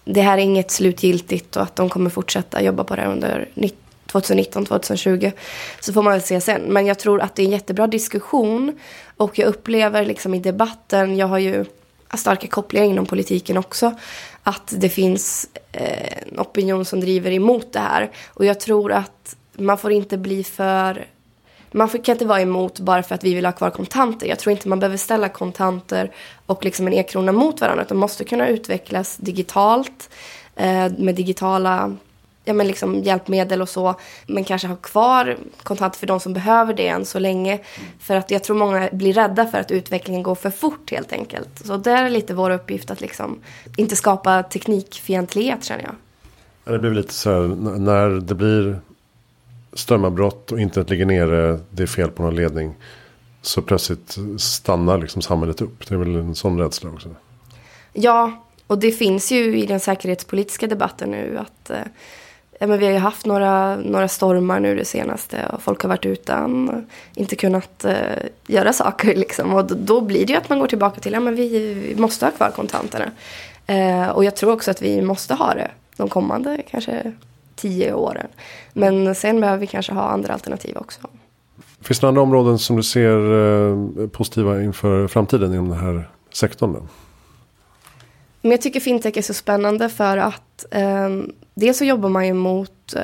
det 0.04 0.20
här 0.20 0.38
är 0.38 0.42
inget 0.42 0.70
slutgiltigt 0.70 1.56
och 1.56 1.62
att 1.62 1.76
de 1.76 1.88
kommer 1.88 2.10
fortsätta 2.10 2.62
jobba 2.62 2.84
på 2.84 2.96
det 2.96 3.06
under 3.06 3.48
2019, 4.06 4.64
2020. 4.64 5.32
Så 5.80 5.92
får 5.92 6.02
man 6.02 6.12
väl 6.12 6.22
se 6.22 6.40
sen. 6.40 6.62
Men 6.62 6.86
jag 6.86 6.98
tror 6.98 7.20
att 7.20 7.34
det 7.34 7.42
är 7.42 7.46
en 7.46 7.52
jättebra 7.52 7.86
diskussion. 7.86 8.78
Och 9.16 9.38
jag 9.38 9.48
upplever 9.48 10.06
liksom 10.06 10.34
i 10.34 10.38
debatten, 10.38 11.16
jag 11.16 11.26
har 11.26 11.38
ju 11.38 11.64
starka 12.14 12.46
kopplingar 12.46 12.86
inom 12.86 13.06
politiken 13.06 13.56
också, 13.56 13.94
att 14.42 14.74
det 14.76 14.88
finns 14.88 15.48
eh, 15.72 16.22
en 16.32 16.40
opinion 16.40 16.84
som 16.84 17.00
driver 17.00 17.30
emot 17.30 17.72
det 17.72 17.78
här. 17.78 18.10
Och 18.28 18.44
jag 18.44 18.60
tror 18.60 18.92
att 18.92 19.36
man 19.52 19.78
får 19.78 19.92
inte 19.92 20.18
bli 20.18 20.44
för 20.44 21.06
man 21.72 21.88
kan 21.88 22.12
inte 22.12 22.26
vara 22.26 22.40
emot 22.40 22.80
bara 22.80 23.02
för 23.02 23.14
att 23.14 23.24
vi 23.24 23.34
vill 23.34 23.44
ha 23.44 23.52
kvar 23.52 23.70
kontanter. 23.70 24.26
Jag 24.26 24.38
tror 24.38 24.50
inte 24.52 24.68
man 24.68 24.80
behöver 24.80 24.96
ställa 24.96 25.28
kontanter 25.28 26.10
och 26.46 26.64
liksom 26.64 26.86
en 26.86 26.92
e-krona 26.92 27.32
mot 27.32 27.60
varandra. 27.60 27.84
De 27.88 27.98
måste 27.98 28.24
kunna 28.24 28.48
utvecklas 28.48 29.16
digitalt 29.16 30.10
eh, 30.56 30.92
med 30.98 31.14
digitala 31.14 31.96
ja, 32.44 32.52
men 32.52 32.66
liksom 32.66 33.02
hjälpmedel 33.02 33.62
och 33.62 33.68
så. 33.68 33.94
Men 34.26 34.44
kanske 34.44 34.68
ha 34.68 34.76
kvar 34.76 35.36
kontanter 35.62 35.98
för 35.98 36.06
de 36.06 36.20
som 36.20 36.32
behöver 36.32 36.74
det 36.74 36.88
än 36.88 37.04
så 37.04 37.18
länge. 37.18 37.60
För 37.98 38.16
att 38.16 38.30
jag 38.30 38.44
tror 38.44 38.56
många 38.56 38.88
blir 38.92 39.12
rädda 39.12 39.46
för 39.46 39.58
att 39.58 39.70
utvecklingen 39.70 40.22
går 40.22 40.34
för 40.34 40.50
fort 40.50 40.90
helt 40.90 41.12
enkelt. 41.12 41.66
Så 41.66 41.76
det 41.76 41.90
är 41.90 42.10
lite 42.10 42.34
vår 42.34 42.50
uppgift 42.50 42.90
att 42.90 43.00
liksom 43.00 43.40
inte 43.76 43.96
skapa 43.96 44.42
teknikfientlighet 44.42 45.64
känner 45.64 45.84
jag. 45.84 45.94
Det 46.74 46.78
blir 46.78 46.90
lite 46.90 47.14
så 47.14 47.30
här 47.30 47.48
när 47.78 48.08
det 48.20 48.34
blir 48.34 48.80
strömavbrott 49.72 50.52
och 50.52 50.60
internet 50.60 50.90
ligger 50.90 51.06
nere. 51.06 51.60
Det 51.70 51.82
är 51.82 51.86
fel 51.86 52.10
på 52.10 52.22
någon 52.22 52.36
ledning. 52.36 52.74
Så 53.42 53.62
plötsligt 53.62 54.18
stannar 54.38 54.98
liksom 54.98 55.22
samhället 55.22 55.60
upp. 55.60 55.88
Det 55.88 55.94
är 55.94 55.98
väl 55.98 56.16
en 56.16 56.34
sån 56.34 56.58
rädsla 56.58 56.90
också. 56.90 57.08
Ja, 57.92 58.44
och 58.66 58.78
det 58.78 58.92
finns 58.92 59.32
ju 59.32 59.58
i 59.58 59.66
den 59.66 59.80
säkerhetspolitiska 59.80 60.66
debatten 60.66 61.10
nu 61.10 61.38
att 61.38 61.70
eh, 61.70 61.76
ja, 62.60 62.66
men 62.66 62.78
vi 62.78 62.84
har 62.84 62.92
ju 62.92 62.98
haft 62.98 63.26
några, 63.26 63.76
några 63.76 64.08
stormar 64.08 64.60
nu 64.60 64.76
det 64.76 64.84
senaste 64.84 65.46
och 65.52 65.62
folk 65.62 65.82
har 65.82 65.88
varit 65.88 66.06
utan, 66.06 66.86
inte 67.14 67.36
kunnat 67.36 67.84
eh, 67.84 67.94
göra 68.46 68.72
saker 68.72 69.14
liksom. 69.14 69.54
Och 69.54 69.64
då, 69.64 69.74
då, 69.74 70.00
blir 70.00 70.26
det 70.26 70.32
ju 70.32 70.38
att 70.38 70.48
man 70.48 70.58
går 70.58 70.66
tillbaka 70.66 71.00
till, 71.00 71.12
ja 71.12 71.20
men 71.20 71.34
vi, 71.34 71.74
vi 71.74 72.00
måste 72.00 72.24
ha 72.24 72.32
kvar 72.32 72.50
kontanterna. 72.50 73.10
Eh, 73.66 74.08
och 74.08 74.24
jag 74.24 74.36
tror 74.36 74.52
också 74.52 74.70
att 74.70 74.82
vi 74.82 75.02
måste 75.02 75.34
ha 75.34 75.54
det 75.54 75.70
de 75.96 76.08
kommande 76.08 76.62
kanske 76.70 77.12
tio 77.62 77.92
åren. 77.92 78.26
Men 78.72 79.14
sen 79.14 79.40
behöver 79.40 79.58
vi 79.58 79.66
kanske 79.66 79.92
ha 79.92 80.02
andra 80.02 80.32
alternativ 80.32 80.76
också. 80.76 81.00
Finns 81.80 82.00
det 82.00 82.08
andra 82.08 82.22
områden 82.22 82.58
som 82.58 82.76
du 82.76 82.82
ser 82.82 83.16
eh, 83.16 84.08
positiva 84.08 84.62
inför 84.62 85.08
framtiden 85.08 85.52
inom 85.52 85.68
den 85.68 85.78
här 85.78 86.10
sektorn? 86.32 86.72
Då? 86.72 86.80
Men 88.40 88.50
jag 88.50 88.62
tycker 88.62 88.80
fintech 88.80 89.16
är 89.16 89.22
så 89.22 89.34
spännande 89.34 89.88
för 89.88 90.16
att 90.16 90.64
eh, 90.70 91.08
dels 91.54 91.78
så 91.78 91.84
jobbar 91.84 92.08
man 92.08 92.26
ju 92.26 92.34
mot, 92.34 92.94
eh, 92.96 93.02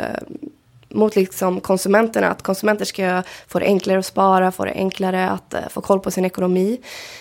mot 0.88 1.16
liksom 1.16 1.61
konsumenterna. 1.61 2.31
Att 2.31 2.42
konsumenter 2.42 2.85
ska 2.85 3.22
få 3.46 3.59
det 3.59 3.64
enklare 3.64 3.98
att 3.98 4.07
spara, 4.07 4.53
få 4.53 4.64
det 4.64 4.72
enklare 4.72 5.31
att 5.31 5.55
eh, 5.55 5.61
få 5.70 5.81
koll 5.81 6.01
på 6.01 6.11
sin 6.11 6.24
ekonomi. 6.24 6.81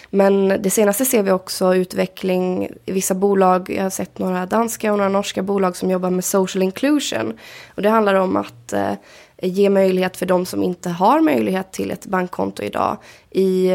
Men 0.09 0.47
det 0.47 0.69
senaste 0.69 1.05
ser 1.05 1.23
vi 1.23 1.31
också 1.31 1.75
utveckling 1.75 2.69
i 2.85 2.91
vissa 2.91 3.13
bolag. 3.13 3.69
Jag 3.69 3.83
har 3.83 3.89
sett 3.89 4.19
några 4.19 4.45
danska 4.45 4.91
och 4.91 4.97
några 4.97 5.09
norska 5.09 5.41
bolag 5.41 5.75
som 5.75 5.91
jobbar 5.91 6.09
med 6.09 6.25
social 6.25 6.63
inclusion. 6.63 7.37
Och 7.75 7.81
det 7.81 7.89
handlar 7.89 8.15
om 8.15 8.35
att 8.35 8.73
eh, 8.73 8.93
ge 9.41 9.69
möjlighet 9.69 10.17
för 10.17 10.25
de 10.25 10.45
som 10.45 10.63
inte 10.63 10.89
har 10.89 11.21
möjlighet 11.21 11.71
till 11.71 11.91
ett 11.91 12.05
bankkonto 12.05 12.63
idag 12.63 12.97
i 13.31 13.71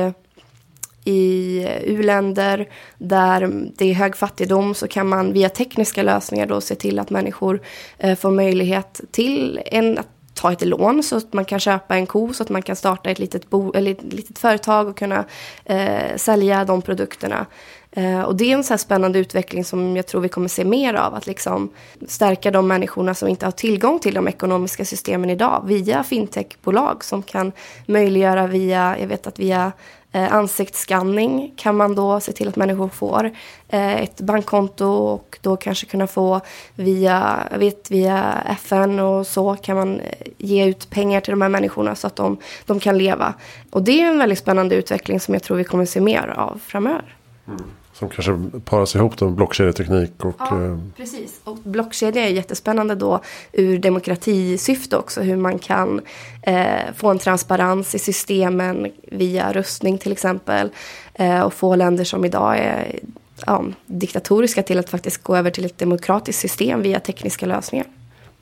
i 1.04 1.66
u-länder 1.84 2.68
där 2.98 3.70
det 3.76 3.90
är 3.90 3.94
hög 3.94 4.16
fattigdom 4.16 4.74
så 4.74 4.88
kan 4.88 5.08
man 5.08 5.32
via 5.32 5.48
tekniska 5.48 6.02
lösningar 6.02 6.46
då 6.46 6.60
se 6.60 6.74
till 6.74 6.98
att 6.98 7.10
människor 7.10 7.60
eh, 7.98 8.18
får 8.18 8.30
möjlighet 8.30 9.00
till 9.10 9.60
en, 9.66 9.98
att 9.98 10.08
ta 10.34 10.52
ett 10.52 10.66
lån 10.66 11.02
så 11.02 11.16
att 11.16 11.32
man 11.32 11.44
kan 11.44 11.60
köpa 11.60 11.96
en 11.96 12.06
ko 12.06 12.32
så 12.32 12.42
att 12.42 12.48
man 12.48 12.62
kan 12.62 12.76
starta 12.76 13.10
ett 13.10 13.18
litet, 13.18 13.50
bo, 13.50 13.72
eller 13.72 13.90
ett 13.90 14.12
litet 14.12 14.38
företag 14.38 14.88
och 14.88 14.98
kunna 14.98 15.24
eh, 15.64 16.16
sälja 16.16 16.64
de 16.64 16.82
produkterna. 16.82 17.46
Eh, 17.90 18.20
och 18.20 18.36
det 18.36 18.44
är 18.44 18.54
en 18.54 18.64
så 18.64 18.72
här 18.72 18.78
spännande 18.78 19.18
utveckling 19.18 19.64
som 19.64 19.96
jag 19.96 20.06
tror 20.06 20.20
vi 20.20 20.28
kommer 20.28 20.48
se 20.48 20.64
mer 20.64 20.94
av. 20.94 21.14
Att 21.14 21.26
liksom 21.26 21.70
stärka 22.08 22.50
de 22.50 22.68
människorna 22.68 23.14
som 23.14 23.28
inte 23.28 23.46
har 23.46 23.52
tillgång 23.52 23.98
till 23.98 24.14
de 24.14 24.28
ekonomiska 24.28 24.84
systemen 24.84 25.30
idag 25.30 25.62
via 25.66 26.04
fintechbolag 26.04 27.04
som 27.04 27.22
kan 27.22 27.52
möjliggöra 27.86 28.46
via, 28.46 28.96
jag 28.98 29.06
vet 29.06 29.26
att 29.26 29.38
via 29.38 29.72
eh, 30.12 30.34
ansiktsskanning 30.34 31.52
kan 31.56 31.76
man 31.76 31.94
då 31.94 32.20
se 32.20 32.32
till 32.32 32.48
att 32.48 32.56
människor 32.56 32.88
får 32.88 33.30
eh, 33.68 34.02
ett 34.02 34.20
bankkonto 34.20 34.86
och 34.86 35.38
då 35.40 35.56
kanske 35.56 35.86
kunna 35.86 36.06
få 36.06 36.40
via, 36.74 37.48
vet, 37.58 37.90
via 37.90 38.42
FN 38.48 39.00
och 39.00 39.26
så 39.26 39.56
kan 39.56 39.76
man 39.76 40.00
eh, 40.00 40.26
ge 40.38 40.66
ut 40.66 40.90
pengar 40.90 41.20
till 41.20 41.30
de 41.30 41.42
här 41.42 41.48
människorna 41.48 41.94
så 41.94 42.06
att 42.06 42.16
de, 42.16 42.38
de 42.66 42.80
kan 42.80 42.98
leva. 42.98 43.34
Och 43.70 43.82
det 43.82 44.00
är 44.00 44.06
en 44.06 44.18
väldigt 44.18 44.38
spännande 44.38 44.74
utveckling 44.74 45.20
som 45.20 45.34
jag 45.34 45.42
tror 45.42 45.56
vi 45.56 45.64
kommer 45.64 45.84
se 45.84 46.00
mer 46.00 46.34
av 46.36 46.60
framöver. 46.66 47.16
Mm. 47.48 47.62
Som 47.92 48.08
kanske 48.08 48.60
paras 48.64 48.94
ihop 48.94 49.20
med 49.20 49.32
blockkedjeteknik 49.32 50.24
och... 50.24 50.34
Ja, 50.38 50.64
eh, 50.64 50.78
precis. 50.96 51.40
Och 51.44 51.56
blockkedja 51.56 52.26
är 52.26 52.30
jättespännande 52.30 52.94
då 52.94 53.20
ur 53.52 53.78
demokratisyfte 53.78 54.96
också. 54.96 55.20
Hur 55.20 55.36
man 55.36 55.58
kan 55.58 56.00
eh, 56.42 56.92
få 56.96 57.10
en 57.10 57.18
transparens 57.18 57.94
i 57.94 57.98
systemen 57.98 58.92
via 59.02 59.52
röstning 59.52 59.98
till 59.98 60.12
exempel. 60.12 60.70
Eh, 61.14 61.40
och 61.40 61.52
få 61.52 61.76
länder 61.76 62.04
som 62.04 62.24
idag 62.24 62.58
är 62.58 62.98
ja, 63.46 63.64
diktatoriska 63.86 64.62
till 64.62 64.78
att 64.78 64.90
faktiskt 64.90 65.22
gå 65.22 65.36
över 65.36 65.50
till 65.50 65.64
ett 65.64 65.78
demokratiskt 65.78 66.40
system 66.40 66.82
via 66.82 67.00
tekniska 67.00 67.46
lösningar. 67.46 67.86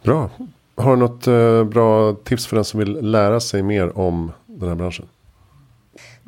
Bra. 0.02 0.30
Har 0.74 0.90
du 0.90 0.96
något 0.96 1.26
eh, 1.26 1.64
bra 1.64 2.14
tips 2.14 2.46
för 2.46 2.56
den 2.56 2.64
som 2.64 2.80
vill 2.80 3.10
lära 3.10 3.40
sig 3.40 3.62
mer 3.62 3.98
om 3.98 4.32
den 4.46 4.68
här 4.68 4.76
branschen? 4.76 5.06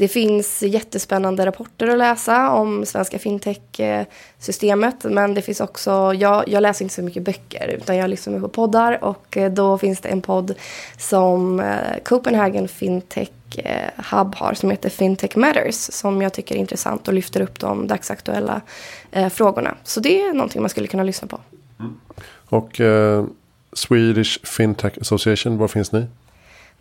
Det 0.03 0.09
finns 0.09 0.63
jättespännande 0.63 1.47
rapporter 1.47 1.89
att 1.89 1.99
läsa 1.99 2.51
om 2.51 2.87
svenska 2.87 3.19
fintech-systemet. 3.19 5.05
Men 5.05 5.35
det 5.35 5.43
finns 5.43 5.61
också, 5.61 6.15
jag, 6.15 6.49
jag 6.49 6.63
läser 6.63 6.85
inte 6.85 6.95
så 6.95 7.03
mycket 7.03 7.23
böcker 7.23 7.69
utan 7.69 7.97
jag 7.97 8.11
lyssnar 8.11 8.41
på 8.41 8.49
poddar. 8.49 9.05
Och 9.05 9.37
eh, 9.37 9.53
då 9.53 9.79
finns 9.79 10.01
det 10.01 10.09
en 10.09 10.23
podd 10.23 10.55
som 10.99 11.61
eh, 11.61 12.03
Copenhagen 12.05 12.69
Fintech 12.69 13.31
eh, 13.57 13.91
Hub 14.11 14.35
har 14.35 14.55
som 14.55 14.71
heter 14.71 14.91
Fintech 14.91 15.37
Matters. 15.37 15.75
Som 15.75 16.23
jag 16.23 16.33
tycker 16.33 16.55
är 16.55 16.59
intressant 16.59 17.09
och 17.09 17.15
lyfter 17.15 17.41
upp 17.41 17.61
de 17.61 17.87
dagsaktuella 17.87 18.61
eh, 19.11 19.29
frågorna. 19.29 19.75
Så 19.85 20.01
det 20.01 20.23
är 20.23 20.33
någonting 20.33 20.63
man 20.63 20.71
skulle 20.71 20.87
kunna 20.87 21.03
lyssna 21.03 21.29
på. 21.29 21.41
Mm. 21.81 22.01
Och 22.49 22.81
eh, 22.81 23.25
Swedish 23.73 24.47
Fintech 24.47 24.93
Association, 25.01 25.59
var 25.59 25.69
finns 25.69 25.93
ni? 25.93 26.07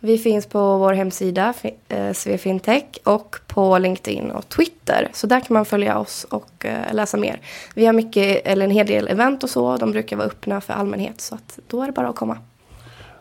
Vi 0.04 0.18
finns 0.18 0.46
på 0.46 0.78
vår 0.78 0.92
hemsida 0.92 1.54
eh, 1.88 2.12
Svefintech 2.12 2.84
och 3.04 3.36
på 3.46 3.78
LinkedIn 3.78 4.30
och 4.30 4.48
Twitter. 4.48 5.08
Så 5.12 5.26
där 5.26 5.40
kan 5.40 5.54
man 5.54 5.64
följa 5.64 5.98
oss 5.98 6.24
och 6.24 6.64
eh, 6.64 6.94
läsa 6.94 7.16
mer. 7.16 7.40
Vi 7.74 7.86
har 7.86 7.92
mycket, 7.92 8.46
eller 8.46 8.64
en 8.64 8.70
hel 8.70 8.86
del 8.86 9.08
event 9.08 9.44
och 9.44 9.50
så. 9.50 9.76
De 9.76 9.92
brukar 9.92 10.16
vara 10.16 10.26
öppna 10.26 10.60
för 10.60 10.72
allmänhet 10.72 11.20
så 11.20 11.34
att 11.34 11.58
då 11.66 11.82
är 11.82 11.86
det 11.86 11.92
bara 11.92 12.08
att 12.08 12.16
komma. 12.16 12.38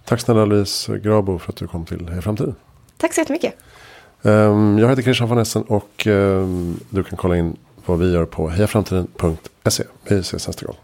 Tack 0.05 0.21
snälla 0.21 0.45
Louise 0.45 0.97
Grabo 0.97 1.39
för 1.39 1.51
att 1.51 1.57
du 1.57 1.67
kom 1.67 1.85
till 1.85 2.09
Heja 2.09 2.21
Framtiden. 2.21 2.55
Tack 2.97 3.13
så 3.13 3.21
jättemycket. 3.21 3.53
Um, 4.21 4.79
jag 4.79 4.89
heter 4.89 5.01
Christian 5.01 5.29
von 5.29 5.37
Essen 5.37 5.63
och 5.63 6.07
um, 6.07 6.79
du 6.89 7.03
kan 7.03 7.17
kolla 7.17 7.37
in 7.37 7.57
vad 7.85 7.99
vi 7.99 8.13
gör 8.13 8.25
på 8.25 8.47
hejaframtiden.se. 8.49 9.83
Vi 10.07 10.19
ses 10.19 10.47
nästa 10.47 10.65
gång. 10.65 10.75